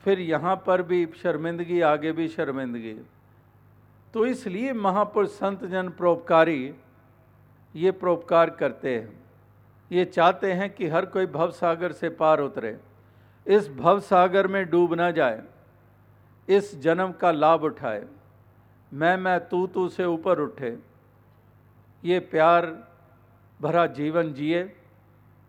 फिर 0.02 0.20
यहाँ 0.20 0.62
पर 0.66 0.82
भी 0.82 1.06
शर्मिंदगी, 1.22 1.80
आगे 1.80 2.12
भी 2.12 2.28
शर्मिंदगी। 2.28 2.94
तो 4.14 4.26
इसलिए 4.26 4.72
महापुरुष 4.72 5.30
संत 5.30 5.64
जन 5.64 5.88
परोपकारी 5.88 6.74
ये 7.76 7.90
परोपकार 7.90 8.50
करते 8.50 8.98
हैं। 8.98 9.21
ये 9.92 10.04
चाहते 10.04 10.52
हैं 10.52 10.74
कि 10.74 10.88
हर 10.88 11.06
कोई 11.06 11.26
भव 11.26 11.50
सागर 11.50 11.92
से 11.92 12.08
पार 12.08 12.40
उतरे। 12.40 12.78
इस 13.46 13.68
भव 13.68 14.00
सागर 14.00 14.46
में 14.46 14.70
डूब 14.70 14.94
ना 14.94 15.10
जाए। 15.10 15.42
इस 16.48 16.80
जन्म 16.80 17.12
का 17.12 17.30
लाभ 17.30 17.62
उठाए। 17.62 18.06
मैं 18.92 19.16
मैं 19.16 19.48
तू 19.48 19.66
तू 19.66 19.88
से 19.88 20.04
ऊपर 20.04 20.38
उठे। 20.38 20.78
ये 22.04 22.18
प्यार 22.18 22.88
भरा 23.60 23.86
जीवन 23.86 24.32
जिए। 24.32 24.76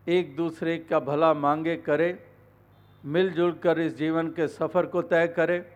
एक 0.08 0.36
दूसरे 0.36 0.77
का 0.77 0.99
भला 0.99 1.34
मांगे 1.34 1.75
करे। 1.75 2.25
मिलजुल 3.06 3.51
कर 3.51 3.79
इस 3.79 3.97
जीवन 3.97 4.27
के 4.27 4.47
सफ़र 4.47 4.86
को 4.86 5.01
तय 5.01 5.27
करे। 5.27 5.71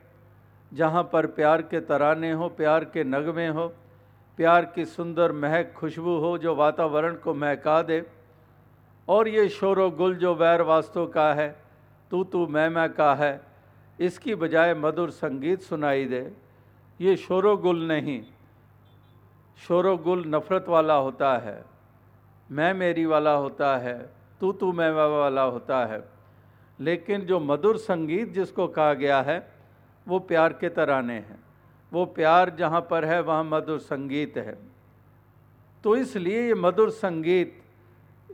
जहाँ 0.74 1.10
पर 1.14 1.26
प्यार 1.26 1.62
के 1.62 1.80
तराने 1.80 2.32
हो, 2.32 2.50
प्यार 2.50 2.86
के 2.86 3.04
नगमे 3.04 3.48
हो, 3.48 3.68
प्यार 4.38 4.66
की 4.66 4.86
सुंदर 4.86 5.32
महक 5.32 5.74
खुशबू 5.78 6.18
हो, 6.18 6.38
जो 6.38 6.56
वातावरण 6.56 7.16
को 7.16 7.34
महका 7.34 7.82
दे। 7.82 8.17
और 9.08 9.28
ये 9.28 9.48
शोर 9.50 9.80
गुल 9.90 10.16
जो 10.16 10.34
वैर 10.36 10.62
वास्तव 10.62 11.06
का 11.08 11.34
है, 11.34 11.50
तू 12.12 12.24
तू 12.24 12.46
मैं 12.48 12.68
मैं 12.70 12.90
का 12.94 13.14
है, 13.16 13.42
इसकी 14.00 14.36
बजाय 14.36 14.74
मधुर 14.74 15.10
संगीत 15.12 15.62
सुनाई 15.62 16.06
दे। 16.06 16.22
ये 17.00 17.16
शोर 17.18 17.56
गुल 17.56 17.82
नहीं, 17.88 18.22
शोर 19.58 19.96
गुल 19.96 20.24
नफ़रत 20.28 20.66
वाला 20.68 20.96
होता 20.96 21.38
है, 21.38 21.64
मैं 22.50 22.74
मेरी 22.74 23.06
वाला 23.06 23.34
होता 23.34 23.76
है, 23.78 23.98
तू 24.42 24.52
तू 24.52 24.72
मैं 24.72 24.92
वाला 24.92 25.42
होता 25.44 25.86
है। 25.86 26.04
लेकिन 26.80 27.22
जो 27.22 27.40
मधुर 27.40 27.78
संगीत 27.78 28.34
जिसको 28.34 28.68
कहा 28.68 28.94
गया 28.94 29.22
है, 29.22 29.38
वो 30.08 30.20
प्यार 30.20 30.54
के 30.54 30.70
तराने 30.70 31.14
हैं। 31.14 31.40
वो 31.92 32.06
प्यार 32.06 32.50
जहाँ 32.50 32.82
पर 32.82 33.06
है, 33.06 33.22
वहाँ 33.22 33.44
मधुर 33.44 33.80
संगीत 33.80 34.38
है। 34.38 34.58
तो 35.84 35.96
इसलिए 35.96 36.48
ये 36.48 36.54
मधुर 36.54 36.90
संगीत 36.90 37.62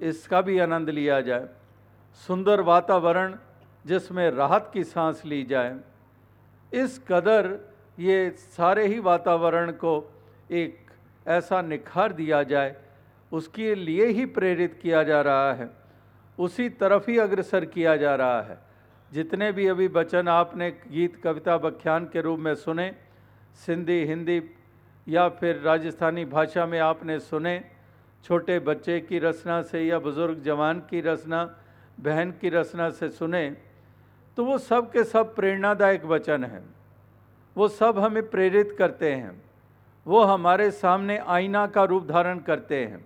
इसका 0.01 0.41
भी 0.41 0.59
आनंद 0.59 0.89
लिया 0.89 1.21
जाए। 1.21 1.47
सुंदर 2.13 2.61
वातावरण 2.61 3.35
जिसमें 3.85 4.31
राहत 4.31 4.69
की 4.73 4.83
सांस 4.83 5.21
ली 5.25 5.43
जाए। 5.43 5.79
इस 6.73 6.99
कदर 7.07 7.73
ये 7.99 8.29
सारे 8.31 8.87
ही 8.87 8.99
वातावरण 8.99 9.71
को 9.71 10.21
एक 10.51 10.79
ऐसा 11.27 11.61
निखार 11.61 12.13
दिया 12.13 12.43
जाए, 12.43 12.75
उसके 13.31 13.75
लिए 13.75 14.05
ही 14.05 14.25
प्रेरित 14.25 14.79
किया 14.81 15.03
जा 15.03 15.21
रहा 15.21 15.53
है। 15.53 15.69
उसी 16.39 16.69
तरफ़ 16.69 17.11
ही 17.11 17.17
अग्रसर 17.17 17.65
किया 17.65 17.95
जा 17.95 18.15
रहा 18.15 18.41
है। 18.41 18.57
जितने 19.11 19.51
भी 19.51 19.67
अभी 19.67 19.87
वचन 19.87 20.27
आपने 20.27 20.71
गीत, 20.71 21.15
कविता, 21.23 21.55
व्याख्यान 21.55 22.05
के 22.05 22.21
रूप 22.21 22.39
में 22.39 22.55
सुने, 22.55 22.95
सिंधी, 23.55 24.03
हिंदी 24.03 24.41
या 25.07 25.29
फिर 25.29 25.61
राजस्थानी 25.61 26.25
भाषा 26.25 26.65
में 26.65 26.79
आपने 26.79 27.19
सुने 27.19 27.72
छोटे 28.23 28.59
बच्चे 28.59 28.99
की 28.99 29.19
रचना 29.19 29.61
से 29.61 29.83
या 29.83 29.99
बुज़ुर्ग 29.99 30.41
जवान 30.41 30.79
की 30.79 31.01
रचना, 31.01 31.43
बहन 31.99 32.31
की 32.31 32.49
रचना 32.49 32.89
से 32.89 33.09
सुने 33.09 33.49
तो 34.37 34.45
वो 34.45 34.57
सब 34.57 34.91
के 34.91 35.03
सब 35.03 35.35
प्रेरणादायक 35.35 36.05
वचन 36.05 36.43
हैं। 36.43 36.63
वो 37.55 37.67
सब 37.67 37.99
हमें 37.99 38.29
प्रेरित 38.29 38.75
करते 38.77 39.11
हैं। 39.11 39.41
वो 40.05 40.23
हमारे 40.23 40.69
सामने 40.71 41.17
आईना 41.17 41.65
का 41.67 41.83
रूप 41.83 42.07
धारण 42.07 42.39
करते 42.39 42.85
हैं। 42.85 43.05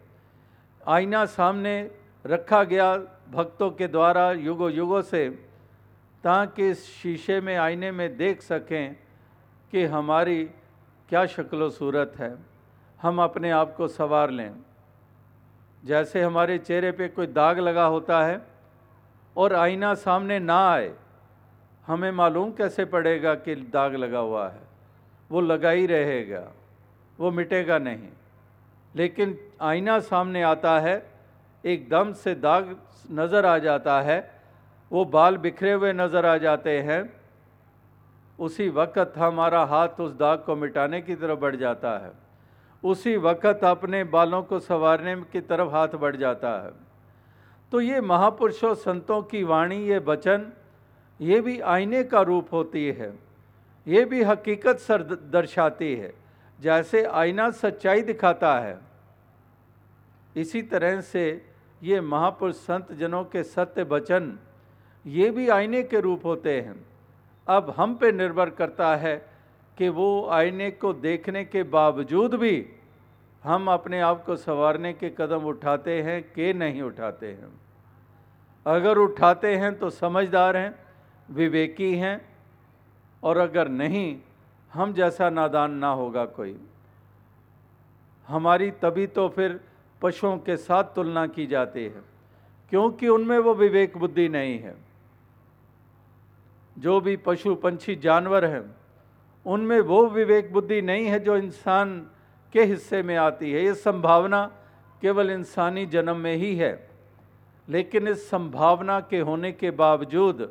आईना 0.87 1.25
सामने 1.25 1.91
रखा 2.25 2.63
गया 2.63 2.95
भक्तों 3.31 3.69
के 3.71 3.87
द्वारा 3.87 4.31
युगो 4.31 4.69
युगों 4.69 5.01
से, 5.01 5.29
ताकि 6.23 6.69
इस 6.69 6.85
शीशे 6.93 7.41
में, 7.41 7.55
आईने 7.57 7.91
में 7.91 8.17
देख 8.17 8.41
सकें 8.41 8.95
कि 9.71 9.83
हमारी 9.85 10.43
क्या 11.09 11.25
शक्ल 11.25 11.69
सूरत 11.69 12.13
है। 12.17 12.35
हम 13.01 13.21
अपने 13.21 13.51
आप 13.51 13.75
को 13.75 13.87
संवार 13.87 14.29
लें। 14.29 14.51
जैसे 15.83 16.21
हमारे 16.23 16.57
चेहरे 16.57 16.91
पे 16.91 17.07
कोई 17.07 17.27
दाग 17.27 17.59
लगा 17.59 17.85
होता 17.85 18.23
है 18.25 18.41
और 19.35 19.53
आईना 19.55 19.93
सामने 19.95 20.39
ना 20.39 20.57
आए, 20.69 20.91
हमें 21.87 22.11
मालूम 22.11 22.51
कैसे 22.51 22.85
पड़ेगा 22.85 23.33
कि 23.35 23.55
दाग 23.55 23.95
लगा 23.95 24.19
हुआ 24.19 24.47
है? 24.49 24.61
वो 25.29 25.41
लगा 25.41 25.69
ही 25.69 25.85
रहेगा, 25.85 26.43
वो 27.19 27.31
मिटेगा 27.31 27.77
नहीं। 27.79 28.07
लेकिन 28.95 29.37
आईना 29.61 29.99
सामने 29.99 30.41
आता 30.43 30.79
है, 30.79 30.95
एकदम 31.63 32.13
से 32.13 32.35
दाग 32.35 32.75
नज़र 33.11 33.45
आ 33.45 33.57
जाता 33.57 33.99
है, 34.01 34.19
वो 34.91 35.05
बाल 35.05 35.37
बिखरे 35.37 35.71
हुए 35.71 35.93
नज़र 35.93 36.25
आ 36.25 36.37
जाते 36.37 36.79
हैं, 36.79 37.01
उसी 38.39 38.69
वक़्त 38.69 39.13
हमारा 39.17 39.63
हाथ 39.63 39.99
उस 39.99 40.11
दाग 40.13 40.43
को 40.45 40.55
मिटाने 40.55 41.01
की 41.01 41.15
तरफ़ 41.15 41.39
बढ़ 41.39 41.55
जाता 41.55 41.97
है। 41.97 42.11
उसी 42.87 43.15
वक़्त 43.19 43.63
अपने 43.65 44.03
बालों 44.05 44.41
को 44.43 44.59
संवारने 44.61 45.15
की 45.31 45.41
तरफ़ 45.43 45.69
हाथ 45.69 45.95
बढ़ 45.97 46.15
जाता 46.15 46.51
है। 46.57 46.71
तो 47.71 47.81
ये 47.81 48.01
महापुरुषों 48.01 48.73
संतों 48.75 49.21
की 49.23 49.43
वाणी, 49.43 49.77
ये 49.77 49.97
वचन, 49.99 50.51
ये 51.19 51.39
भी 51.41 51.59
आईने 51.61 52.03
का 52.05 52.21
रूप 52.21 52.53
होती 52.53 52.85
है। 52.89 53.11
ये 53.87 54.03
भी 54.05 54.23
हकीकत 54.23 54.79
सर 54.79 55.03
दर्शाती 55.31 55.93
है, 55.95 56.13
जैसे 56.59 57.03
आईना 57.05 57.49
सच्चाई 57.53 58.01
दिखाता 58.03 58.57
है। 58.59 58.77
इसी 60.35 60.61
तरह 60.63 61.01
से 61.03 61.25
ये 61.81 62.01
महापुरुष 62.01 62.55
संत 62.57 62.91
जनों 62.93 63.23
के 63.25 63.43
सत्य 63.45 63.83
वचन, 63.85 64.37
ये 65.05 65.29
भी 65.31 65.47
आईने 65.49 65.83
के 65.83 65.99
रूप 66.01 66.25
होते 66.25 66.59
हैं। 66.61 66.75
अब 67.47 67.73
हम 67.77 67.95
पे 67.95 68.11
निर्भर 68.11 68.49
करता 68.51 68.95
है 68.95 69.15
कि 69.77 69.89
वो 69.89 70.27
आईने 70.31 70.69
को 70.73 70.93
देखने 70.95 71.43
के 71.45 71.63
बावजूद 71.65 72.33
भी 72.35 72.55
हम 73.43 73.71
अपने 73.71 73.99
आप 74.01 74.23
को 74.25 74.35
संवारने 74.35 74.93
के 74.93 75.09
कदम 75.09 75.43
उठाते 75.45 76.01
हैं, 76.01 76.23
कि 76.23 76.53
नहीं 76.53 76.81
उठाते 76.81 77.27
हैं? 77.27 77.49
अगर 78.65 78.97
उठाते 78.97 79.55
हैं 79.55 79.79
तो 79.79 79.89
समझदार 79.89 80.57
हैं, 80.57 80.75
विवेकी 81.31 81.95
हैं, 81.95 82.21
और 83.23 83.37
अगर 83.37 83.67
नहीं, 83.67 84.17
हम 84.73 84.93
जैसा 84.93 85.29
नादान 85.29 85.71
ना 85.71 85.89
होगा 85.89 86.25
कोई। 86.25 86.59
हमारी 88.27 88.71
तभी 88.71 89.07
तो 89.07 89.29
फिर 89.29 89.59
पशुओं 90.01 90.37
के 90.37 90.57
साथ 90.57 90.83
तुलना 90.83 91.27
की 91.27 91.47
जाती 91.47 91.83
है, 91.83 92.01
क्योंकि 92.69 93.07
उनमें 93.07 93.39
वो 93.39 93.53
विवेक 93.53 93.97
बुद्धि 93.97 94.29
नहीं 94.29 94.59
है। 94.59 94.75
जो 96.77 97.01
भी 97.01 97.17
पशु 97.17 97.55
पंछी 97.55 97.95
जानवर 97.95 98.45
हैं, 98.45 98.75
उनमें 99.45 99.79
वो 99.79 100.05
विवेक 100.07 100.53
बुद्धि 100.53 100.81
नहीं 100.81 101.05
है 101.05 101.19
जो 101.19 101.37
इंसान 101.37 102.07
के 102.53 102.63
हिस्से 102.63 103.01
में 103.03 103.15
आती 103.17 103.51
है। 103.51 103.63
ये 103.63 103.73
संभावना 103.75 104.45
केवल 105.01 105.29
इंसानी 105.31 105.85
जन्म 105.87 106.17
में 106.17 106.35
ही 106.35 106.55
है, 106.55 106.87
लेकिन 107.67 108.07
इस 108.07 108.29
संभावना 108.29 108.99
के 109.01 109.19
होने 109.21 109.51
के 109.53 109.71
बावजूद 109.73 110.49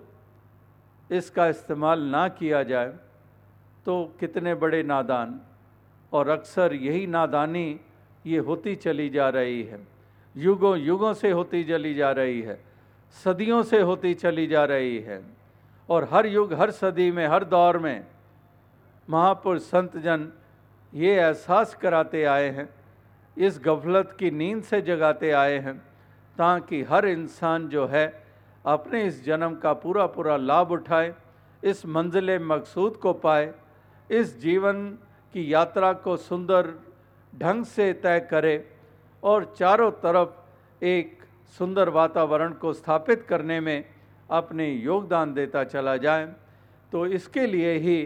इसका 1.10 1.46
इस्तेमाल 1.48 2.00
ना 2.02 2.26
किया 2.30 2.62
जाए 2.64 2.92
तो 3.86 4.04
कितने 4.20 4.54
बड़े 4.56 4.82
नादान, 4.84 5.40
और 6.12 6.28
अक्सर 6.28 6.74
यही 6.74 7.06
नादानी 7.08 7.80
ये 8.24 8.38
होती 8.40 8.74
चली 8.76 9.08
जा 9.10 9.28
रही 9.30 9.62
है। 9.62 9.78
युगों 10.34 10.76
युगों 10.78 11.12
से 11.14 11.30
होती 11.30 11.62
चली 11.64 11.94
जा 11.94 12.10
रही 12.12 12.40
है, 12.42 12.58
सदियों 13.16 13.62
से 13.62 13.80
होती 13.80 14.14
चली 14.16 14.46
जा 14.46 14.64
रही 14.64 14.98
है, 15.00 15.20
और 15.88 16.08
हर 16.12 16.26
युग, 16.26 16.52
हर 16.52 16.70
सदी 16.72 17.10
में, 17.10 17.26
हर 17.26 17.44
दौर 17.46 17.78
में 17.78 18.04
महापुरुष 19.08 19.62
संत 19.62 19.96
जन 19.98 20.28
ये 20.96 21.14
एहसास 21.14 21.74
कराते 21.74 22.22
आए 22.24 22.48
हैं, 22.50 22.68
इस 23.36 23.58
गफलत 23.64 24.16
की 24.18 24.30
नींद 24.30 24.62
से 24.62 24.80
जगाते 24.82 25.30
आए 25.30 25.58
हैं, 25.58 25.76
ताकि 26.38 26.82
हर 26.82 27.06
इंसान 27.06 27.68
जो 27.68 27.86
है 27.86 28.06
अपने 28.64 29.02
इस 29.04 29.24
जन्म 29.24 29.54
का 29.54 29.72
पूरा 29.74 30.06
पूरा 30.06 30.36
लाभ 30.36 30.70
उठाए, 30.72 31.12
इस 31.62 31.84
मंजिल 31.86 32.38
मकसूद 32.42 32.96
को 32.96 33.12
पाए, 33.12 33.52
इस 34.10 34.40
जीवन 34.40 34.86
की 35.34 35.52
यात्रा 35.52 35.92
को 35.92 36.16
सुंदर 36.16 36.72
ढंग 37.32 37.64
से 37.66 37.92
तय 37.92 38.20
करे 38.30 38.56
और 39.22 39.54
चारों 39.58 39.90
तरफ़ 40.02 40.84
एक 40.84 41.22
सुंदर 41.58 41.88
वातावरण 41.88 42.52
को 42.52 42.72
स्थापित 42.72 43.22
करने 43.22 43.60
में 43.60 43.84
अपने 44.30 44.72
योगदान 44.72 45.34
देता 45.34 45.64
चला 45.66 45.96
जाए। 45.98 46.26
तो 46.92 47.06
इसके 47.06 47.46
लिए 47.46 47.72
ही 47.78 48.00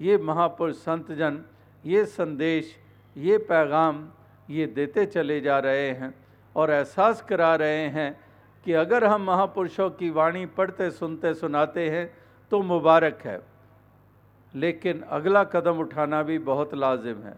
ये 0.00 0.18
महापुरुष 0.18 0.76
संत 0.76 1.12
जन 1.12 1.44
ये 1.84 2.04
संदेश 2.06 2.74
ये 3.16 3.38
पैगाम 3.40 4.06
ये 4.48 4.66
देते 4.68 5.04
चले 5.06 5.40
जा 5.40 5.58
रहे 5.58 5.90
हैं 5.90 6.14
और 6.56 6.70
एहसास 6.70 7.20
करा 7.22 7.54
रहे 7.56 7.86
हैं 7.88 8.10
कि 8.66 8.72
अगर 8.74 9.04
हम 9.04 9.22
महापुरुषों 9.22 9.88
की 9.90 10.10
वाणी 10.10 10.44
पढ़ते 10.48 10.90
सुनते 10.90 11.34
सुनाते 11.34 11.88
हैं 11.90 12.10
तो 12.52 12.60
मुबारक 12.64 13.18
है। 13.24 13.40
लेकिन 14.54 15.02
अगला 15.10 15.42
कदम 15.46 15.78
उठाना 15.78 16.22
भी 16.22 16.38
बहुत 16.44 16.74
लाजिम 16.74 17.22
है 17.22 17.36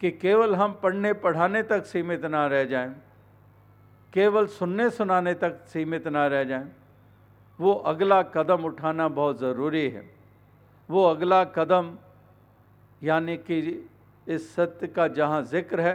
कि 0.00 0.10
केवल 0.12 0.54
हम 0.54 0.72
पढ़ने 0.82 1.12
पढ़ाने 1.14 1.62
तक 1.62 1.84
सीमित 1.86 2.24
ना 2.26 2.46
रह 2.46 2.64
जाएँ, 2.64 2.90
केवल 4.12 4.46
सुनने 4.48 4.88
सुनाने 4.90 5.34
तक 5.34 5.64
सीमित 5.66 6.08
ना 6.08 6.26
रह 6.26 6.44
जाएँ, 6.44 6.68
वो 7.58 7.72
अगला 7.86 8.20
कदम 8.34 8.64
उठाना 8.64 9.08
बहुत 9.10 9.40
ज़रूरी 9.40 9.88
है। 9.88 10.04
वो 10.88 11.04
अगला 11.04 11.42
कदम 11.46 11.96
यानी 13.06 13.36
कि 13.36 13.58
इस 14.26 14.54
सत्य 14.54 14.86
का 14.86 15.06
जहाँ 15.08 15.42
ज़िक्र 15.44 15.80
है, 15.80 15.94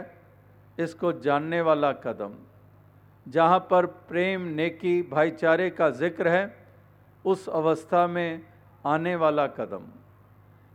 इसको 0.78 1.12
जानने 1.20 1.60
वाला 1.60 1.92
कदम। 1.92 2.34
जहाँ 3.26 3.58
पर 3.70 3.86
प्रेम, 3.86 4.42
नेकी, 4.50 5.00
भाईचारे 5.02 5.68
का 5.70 5.88
ज़िक्र 5.90 6.28
है, 6.28 6.44
उस 7.24 7.48
अवस्था 7.48 8.06
में 8.06 8.42
आने 8.84 9.14
वाला 9.16 9.46
कदम। 9.48 9.82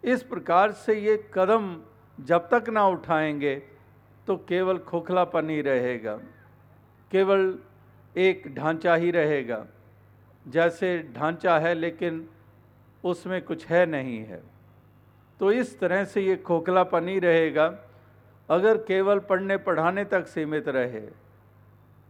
इस 0.04 0.24
प्रकार 0.24 0.72
से 0.72 1.00
ये 1.00 1.16
कदम 1.34 1.76
जब 2.18 2.48
तक 2.50 2.70
ना 2.70 2.86
उठाएँगे 2.88 3.56
तो 4.28 4.36
केवल 4.48 4.78
खोखलापन 4.78 5.50
ही 5.50 5.62
रहेगा। 5.62 6.16
केवल 7.12 7.58
एक 8.16 8.48
ढांचा 8.56 8.96
ही 8.96 9.12
रहेगा। 9.12 9.66
जैसे 10.46 10.98
ढांचा 11.16 11.58
है, 11.60 11.74
लेकिन 11.74 12.28
उसमें 13.04 13.42
कुछ 13.42 13.66
है 13.66 13.86
नहीं 13.86 14.18
है। 14.20 14.42
तो 15.40 15.52
इस 15.52 15.80
तरह 15.80 16.04
से 16.06 16.22
ये 16.22 16.36
खोखलापन 16.38 17.08
ही 17.08 17.20
रहेगा, 17.20 17.66
अगर 18.50 18.78
केवल 18.84 19.20
पढ़ने 19.22 19.58
पढ़ाने 19.60 20.04
तक 20.06 20.28
सीमित 20.28 20.68
रहे 20.70 21.02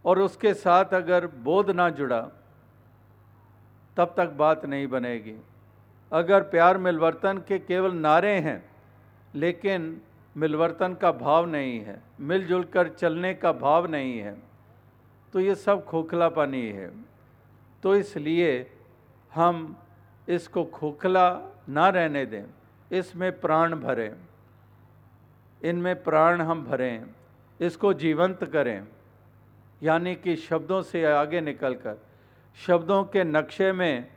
और 0.06 0.20
उसके 0.20 0.54
साथ 0.56 0.94
अगर 0.94 1.28
बोध 1.44 1.70
ना 1.72 1.90
जुड़ा, 1.92 2.20
तब 3.98 4.14
तक 4.18 4.30
बात 4.38 4.66
नहीं 4.66 4.88
बनेगी। 4.88 5.36
अगर 6.12 6.42
प्यार 6.46 6.78
मिलवर्तन 6.78 7.38
के 7.48 7.60
केवल 7.60 7.94
नारे 7.94 8.34
हैं, 8.40 8.64
लेकिन 9.34 9.96
मिलवर्तन 10.36 10.94
का 10.94 11.12
भाव 11.14 11.46
नहीं 11.46 11.80
है 11.80 12.02
मिलजुल 12.22 12.64
कर 12.74 12.88
चलने 12.90 13.34
का 13.34 13.52
भाव 13.54 13.86
नहीं 13.88 14.18
है 14.20 14.36
तो 15.34 15.40
ये 15.40 15.56
सब 15.56 15.84
खोखलापन 15.86 16.54
ही 16.54 16.68
है। 16.70 16.90
तो 17.84 17.96
इसलिए 17.96 18.52
हम 19.32 19.76
इसको 20.28 20.64
खोखला 20.66 21.26
ना 21.70 21.88
रहने 21.90 22.26
दें। 22.26 22.44
इसमें 22.92 23.32
प्राण 23.40 23.76
भरें। 23.76 24.12
इनमें 25.62 26.04
प्राण 26.04 26.42
हम 26.42 26.64
भरें। 26.66 27.06
इसको 27.60 27.94
जीवंत 27.94 28.44
करें। 28.44 28.88
यानी 29.82 30.14
कि 30.16 30.36
शब्दों 30.36 30.82
से 30.82 31.04
आगे 31.06 31.42
निकलकर, 31.42 31.98
शब्दों 32.58 33.04
के 33.04 33.24
नक्शे 33.24 33.72
में 33.72 34.08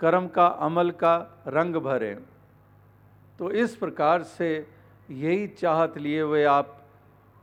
कर्म 0.00 0.26
का, 0.28 0.46
अमल 0.46 0.90
का 0.90 1.44
रंग 1.48 1.76
भरें। 1.76 2.16
तो 3.38 3.50
इस 3.52 3.76
प्रकार 3.76 4.22
से 4.22 4.66
यही 5.10 5.46
चाहत 5.54 5.98
लिए 5.98 6.20
हुए 6.20 6.44
आप 6.44 6.74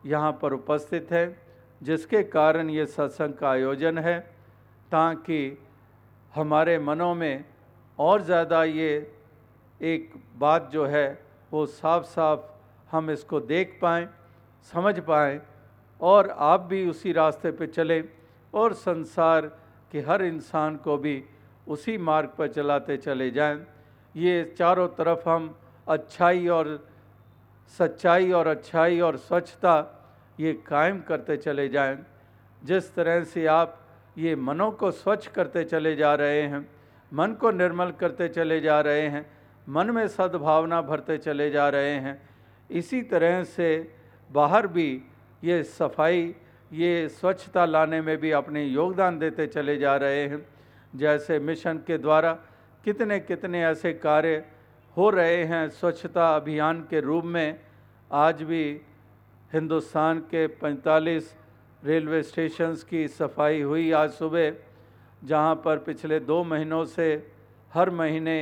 यहाँ 0.06 0.32
पर 0.42 0.54
उपस्थित 0.54 1.12
हैं, 1.12 1.38
जिसके 1.82 2.24
कारण 2.26 2.70
ये 2.70 2.86
सत्संग 2.86 3.34
का 3.34 3.50
आयोजन 3.50 3.98
है, 3.98 4.20
ताकि 4.92 5.58
हमारे 6.34 6.78
मनों 6.80 7.14
में 7.16 7.44
और 8.00 8.22
ज़्यादा 8.22 8.64
ये 8.64 9.15
एक 9.82 10.14
बात 10.38 10.70
जो 10.74 10.86
है, 10.86 11.26
वो 11.52 11.66
साफ़ 11.66 12.04
साफ़ 12.06 12.40
हम 12.92 13.12
इसको 13.12 13.40
देख 13.40 13.78
पाएँ, 13.82 14.08
समझ 14.74 15.00
पाएँ, 15.00 15.40
और 16.00 16.30
आप 16.30 16.62
भी 16.62 16.88
उसी 16.90 17.12
रास्ते 17.12 17.52
पे 17.52 17.68
चलें, 17.68 18.04
और 18.54 18.74
संसार 18.74 19.46
के 19.92 20.02
हर 20.02 20.22
इंसान 20.22 20.76
को 20.76 20.98
भी 20.98 21.24
उसी 21.68 21.98
मार्ग 21.98 22.30
पर 22.38 22.48
चलाते 22.48 22.98
चले 22.98 23.30
जाएँ। 23.32 23.66
ये 24.16 24.56
चारों 24.58 24.88
तरफ़ 24.88 25.30
हम 25.30 25.56
अच्छाई 25.88 26.48
और 26.48 26.88
सच्चाई 27.80 28.32
और 28.32 28.48
अच्छाई 28.48 29.00
और 29.00 29.18
स्वच्छता, 29.18 30.02
ये 30.40 30.54
कायम 30.68 31.00
करते 31.02 31.38
चले 31.38 31.70
जाएँ। 31.70 31.98
जिस 32.62 32.94
तरह 32.96 33.24
से 33.24 33.46
आप 33.46 33.80
ये 34.18 34.36
मनों 34.36 34.72
को 34.72 34.92
स्वच्छ 34.92 35.28
करते 35.28 35.64
चले 35.64 35.96
जा 35.96 36.14
रहे 36.16 36.42
हैं, 36.42 36.68
मन 37.12 37.34
को 37.34 37.52
निर्मल 37.52 37.92
करते 37.92 38.28
चले 38.30 38.60
जा 38.62 38.80
रहे 38.82 39.08
हैं 39.08 39.26
मन 39.70 39.90
में 39.92 40.08
सद्भावना 40.08 40.82
भरते 40.82 41.18
चले 41.18 41.50
जा 41.52 41.70
रहे 41.70 41.94
हैं। 41.96 42.22
इसी 42.70 43.02
तरह 43.02 43.44
से 43.44 43.70
बाहर 44.30 44.68
भी 44.68 45.02
ये 45.44 45.64
सफ़ाई, 45.64 46.36
ये 46.74 47.10
स्वच्छता 47.10 47.66
लाने 47.66 48.02
में 48.02 48.18
भी 48.18 48.32
अपने 48.32 48.64
योगदान 48.64 49.20
देते 49.20 49.48
चले 49.48 49.78
जा 49.78 49.96
रहे 49.96 50.28
हैं। 50.28 50.46
जैसे 50.96 51.40
मिशन 51.40 51.78
के 51.78 51.98
द्वारा 51.98 52.34
कितने 52.84 53.20
कितने 53.20 53.64
ऐसे 53.66 53.94
कार्य 53.94 54.44
हो 54.98 55.10
रहे 55.10 55.44
हैं 55.44 55.70
स्वच्छता 55.70 56.36
अभियान 56.36 56.82
के 56.90 57.00
रूप 57.00 57.24
में। 57.24 57.60
आज 58.12 58.44
भी 58.44 58.82
हिंदुस्तान 59.54 60.20
के 60.20 60.48
45 60.48 61.36
रेलवे 61.84 62.22
स्टेशंस 62.24 62.84
की 62.84 63.08
सफ़ाई 63.08 63.62
हुई 63.62 63.92
आज 63.92 64.12
सुबह, 64.12 64.54
जहाँ 65.24 65.56
पर 65.56 65.78
पिछले 65.78 66.20
दो 66.20 66.44
महीनों 66.44 66.86
से 66.86 67.08
हर 67.74 67.90
महीने 67.90 68.38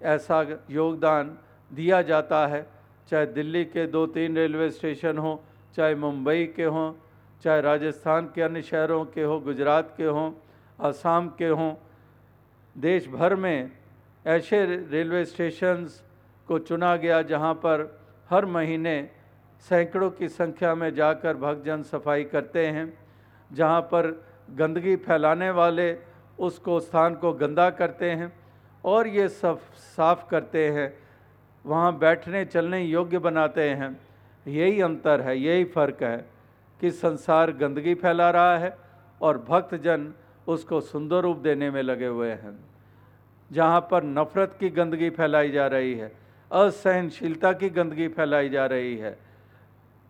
ऐसा 0.00 0.40
योगदान 0.70 1.36
दिया 1.70 2.00
जाता 2.02 2.46
है, 2.46 2.66
चाहे 3.08 3.26
दिल्ली 3.26 3.64
के 3.64 3.86
दो 3.86 4.06
तीन 4.06 4.36
रेलवे 4.36 4.70
स्टेशन 4.70 5.18
हों, 5.18 5.36
चाहे 5.76 5.94
मुंबई 5.94 6.44
के 6.56 6.64
हों, 6.64 6.92
चाहे 7.44 7.60
राजस्थान 7.60 8.30
के 8.34 8.42
अन्य 8.42 8.62
शहरों 8.62 9.04
के 9.04 9.22
हों, 9.22 9.42
गुजरात 9.44 9.94
के 9.96 10.04
हों 10.06 10.30
असम 10.78 11.32
के 11.38 11.48
हों 11.48 11.74
देश 12.76 13.08
भर 13.08 13.34
में 13.34 13.70
ऐसे 14.24 14.64
रेलवे 14.66 15.24
स्टेशंस 15.24 16.02
को 16.48 16.58
चुना 16.58 16.94
गया 16.96 17.20
जहाँ 17.22 17.54
पर 17.54 17.82
हर 18.30 18.46
महीने 18.46 18.96
सैकड़ों 19.64 20.10
की 20.10 20.28
संख्या 20.28 20.74
में 20.74 20.94
जाकर 20.94 21.36
भक्तजन 21.36 21.82
सफ़ाई 21.82 22.24
करते 22.24 22.66
हैं, 22.66 22.86
जहाँ 23.50 23.80
पर 23.82 24.08
गंदगी 24.50 24.96
फैलाने 24.96 25.50
वाले 25.50 25.96
उसको 26.38 26.78
स्थान 26.80 27.14
को 27.14 27.32
गंदा 27.32 27.68
करते 27.70 28.10
हैं। 28.10 28.32
और 28.84 29.08
ये 29.08 29.28
सब 29.28 29.60
साफ़ 29.96 30.28
करते 30.30 30.68
हैं, 30.68 30.92
वहाँ 31.64 31.96
बैठने, 31.98 32.44
चलने 32.44 32.82
योग्य 32.82 33.18
बनाते 33.18 33.68
हैं। 33.70 33.96
यही 34.46 34.80
अंतर 34.80 35.20
है, 35.20 35.38
यही 35.38 35.64
फ़र्क 35.64 36.02
है 36.02 36.16
कि 36.80 36.90
संसार 36.90 37.52
गंदगी 37.52 37.94
फैला 37.94 38.30
रहा 38.30 38.56
है 38.58 38.76
और 39.20 39.38
भक्तजन 39.48 40.12
उसको 40.46 40.80
सुंदर 40.82 41.20
रूप 41.20 41.36
देने 41.38 41.70
में 41.70 41.82
लगे 41.82 42.06
हुए 42.06 42.30
हैं। 42.30 42.56
जहाँ 43.50 43.80
पर 43.90 44.04
नफ़रत 44.04 44.56
की 44.60 44.70
गंदगी 44.70 45.10
फैलाई 45.10 45.50
जा 45.50 45.66
रही 45.66 45.94
है, 45.94 46.12
असहनशीलता 46.50 47.52
की 47.52 47.68
गंदगी 47.70 48.08
फैलाई 48.08 48.48
जा 48.48 48.66
रही 48.66 48.96
है, 48.96 49.16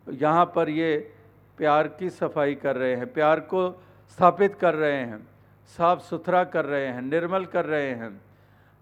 यहाँ 0.07 0.45
पर 0.47 0.69
ये 0.69 0.97
प्यार 1.59 1.89
की 1.89 2.11
सफ़ाई 2.11 2.55
कर 2.55 2.77
रहे 2.77 2.95
हैं, 2.97 3.13
प्यार 3.13 3.41
को 3.41 3.71
स्थापित 4.11 4.55
कर 4.55 4.75
रहे 4.75 4.97
हैं, 4.97 5.27
साफ़ 5.79 6.01
सुथरा 6.01 6.45
कर 6.45 6.65
रहे 6.65 6.87
हैं, 6.87 7.03
निर्मल 7.03 7.45
कर 7.45 7.65
रहे 7.65 7.91
हैं। 7.91 8.11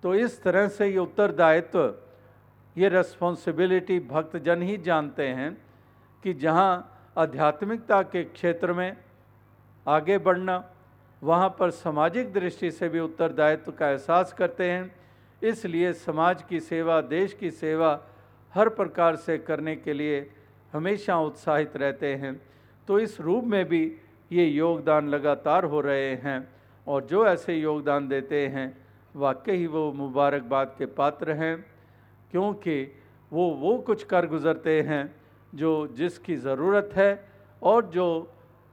तो 0.02 0.14
इस 0.14 0.42
तरह 0.42 0.68
से 0.68 0.86
ये 0.86 0.98
उत्तरदायित्व, 0.98 1.94
ये 2.76 2.88
रेस्पॉन्सिबिलिटी 2.88 3.98
भक्तजन 4.00 4.62
ही 4.62 4.76
जानते 4.78 5.26
हैं 5.28 5.52
कि 6.24 6.32
जहाँ 6.34 6.88
आध्यात्मिकता 7.18 8.02
के 8.02 8.24
क्षेत्र 8.24 8.72
में 8.72 8.96
आगे 9.86 10.18
बढ़ना, 10.18 10.64
वहाँ 11.22 11.48
पर 11.58 11.70
सामाजिक 11.70 12.32
दृष्टि 12.32 12.70
से 12.70 12.88
भी 12.88 13.00
उत्तरदायित्व 13.00 13.72
का 13.72 13.90
एहसास 13.90 14.32
करते 14.32 14.70
हैं। 14.70 14.94
इसलिए 15.42 15.92
समाज 15.92 16.42
की 16.42 16.60
सेवा, 16.60 17.00
देश 17.00 17.32
की 17.32 17.50
सेवा 17.50 17.98
हर 18.54 18.68
प्रकार 18.68 19.16
से 19.16 19.38
करने 19.38 19.76
के 19.76 19.92
लिए 19.92 20.30
हमेशा 20.72 21.18
उत्साहित 21.18 21.76
रहते 21.76 22.14
हैं। 22.14 22.40
तो 22.88 22.98
इस 22.98 23.20
रूप 23.20 23.44
में 23.44 23.64
भी 23.68 23.84
ये 24.32 24.46
योगदान 24.46 25.08
लगातार 25.08 25.64
हो 25.64 25.80
रहे 25.80 26.14
हैं 26.16 26.48
और 26.86 27.04
जो 27.04 27.26
ऐसे 27.26 27.54
योगदान 27.54 28.08
देते 28.08 28.46
हैं 28.46 28.81
वाकई 29.14 29.56
ही 29.56 29.66
वो 29.66 29.92
मुबारकबाद 29.92 30.74
के 30.78 30.86
पात्र 30.88 31.32
हैं, 31.32 31.56
क्योंकि 32.32 32.76
वो 33.32 33.48
वो 33.56 33.76
कुछ 33.80 34.04
कर 34.04 34.26
गुज़रते 34.26 34.80
हैं 34.82 35.04
जो 35.52 35.72
जिसकी 35.96 36.36
ज़रूरत 36.38 36.90
है 36.96 37.10
और 37.62 37.86
जो 37.88 38.06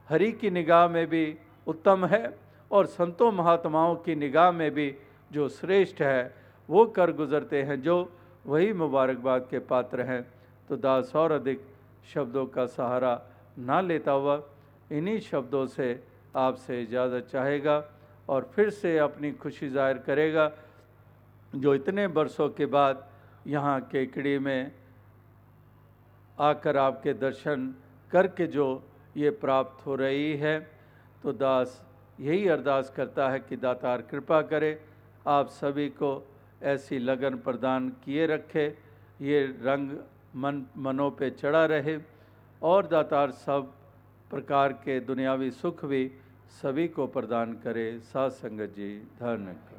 हरी 0.10 0.32
की 0.34 0.49
निगाह 0.49 0.88
में 0.88 1.06
भी 1.08 1.25
उत्तम 1.67 2.06
है 2.06 2.23
और 2.71 2.86
संतों 2.88 3.32
महात्माओं 3.32 3.95
की 3.97 4.15
निगाह 4.15 4.52
में 4.52 4.71
भी 4.71 4.93
जो 5.32 5.47
श्रेष्ठ 5.49 6.02
है, 6.02 6.34
वो 6.69 6.86
कर 6.88 7.12
गुज़रते 7.13 7.62
हैं 7.63 7.82
जो 7.82 7.97
वही 8.45 8.73
मुबारकबाद 8.75 9.47
के 9.52 9.60
पात्र 9.62 10.02
हैं। 10.02 10.21
तो 10.69 10.75
दास 10.78 11.12
और 11.15 11.32
अधिक 11.32 11.62
शब्दों 12.06 12.45
का 12.47 12.65
सहारा 12.67 13.13
ना 13.60 13.80
लेता 13.82 14.12
हुआ 14.12 14.41
इन्हीं 14.91 15.19
शब्दों 15.21 15.65
से 15.67 15.88
आपसे 16.38 16.82
इजाज़त 16.82 17.28
चाहेगा। 17.32 17.78
और 18.30 18.50
फिर 18.56 18.70
से 18.72 18.98
अपनी 19.00 19.32
खुशी 19.34 19.70
ज़ाहिर 19.70 19.98
करेगा, 20.06 20.52
जो 21.54 21.74
इतने 21.76 22.08
बरसों 22.10 22.50
के 22.52 22.65
बाद 22.68 23.08
यहाँ 23.48 23.80
केकड़ी 23.92 24.38
में 24.39 24.72
आकर 26.38 26.78
आपके 26.78 27.13
दर्शन 27.15 27.74
करके 28.12 28.48
जो 28.48 28.68
ये 29.18 29.30
प्राप्त 29.42 29.86
हो 29.86 29.96
रही 29.96 30.36
है 30.38 30.60
तो 31.24 31.32
दास 31.34 31.82
यही 32.20 32.48
अरदास 32.50 32.94
करता 32.96 33.30
है 33.30 33.39
कि 33.39 33.56
दातार 33.58 34.02
कृपा 34.12 34.42
करे, 34.44 34.80
आप 35.28 35.50
सभी 35.50 35.88
को 35.92 36.12
ऐसी 36.63 37.00
लगन 37.00 37.36
प्रदान 37.39 37.89
किए 38.06 38.26
रखे, 38.28 38.68
ये 39.22 39.42
रंग 39.63 39.92
मन, 40.36 40.63
मनों 40.78 41.10
पे 41.12 41.30
चढ़ा 41.32 41.65
रहे, 41.65 41.98
और 42.62 42.88
दातार 42.88 43.32
सब 43.34 43.72
प्रकार 44.32 44.74
के 44.84 45.00
दुनियावी 45.02 45.52
सुख 45.54 45.86
भी 45.86 46.04
सभी 46.50 46.88
को 46.88 47.06
प्रदान 47.08 47.54
करे 47.64 47.88
सात 48.04 48.32
संगत 48.32 48.74
जी 48.76 48.90
धन्यवाद 49.20 49.79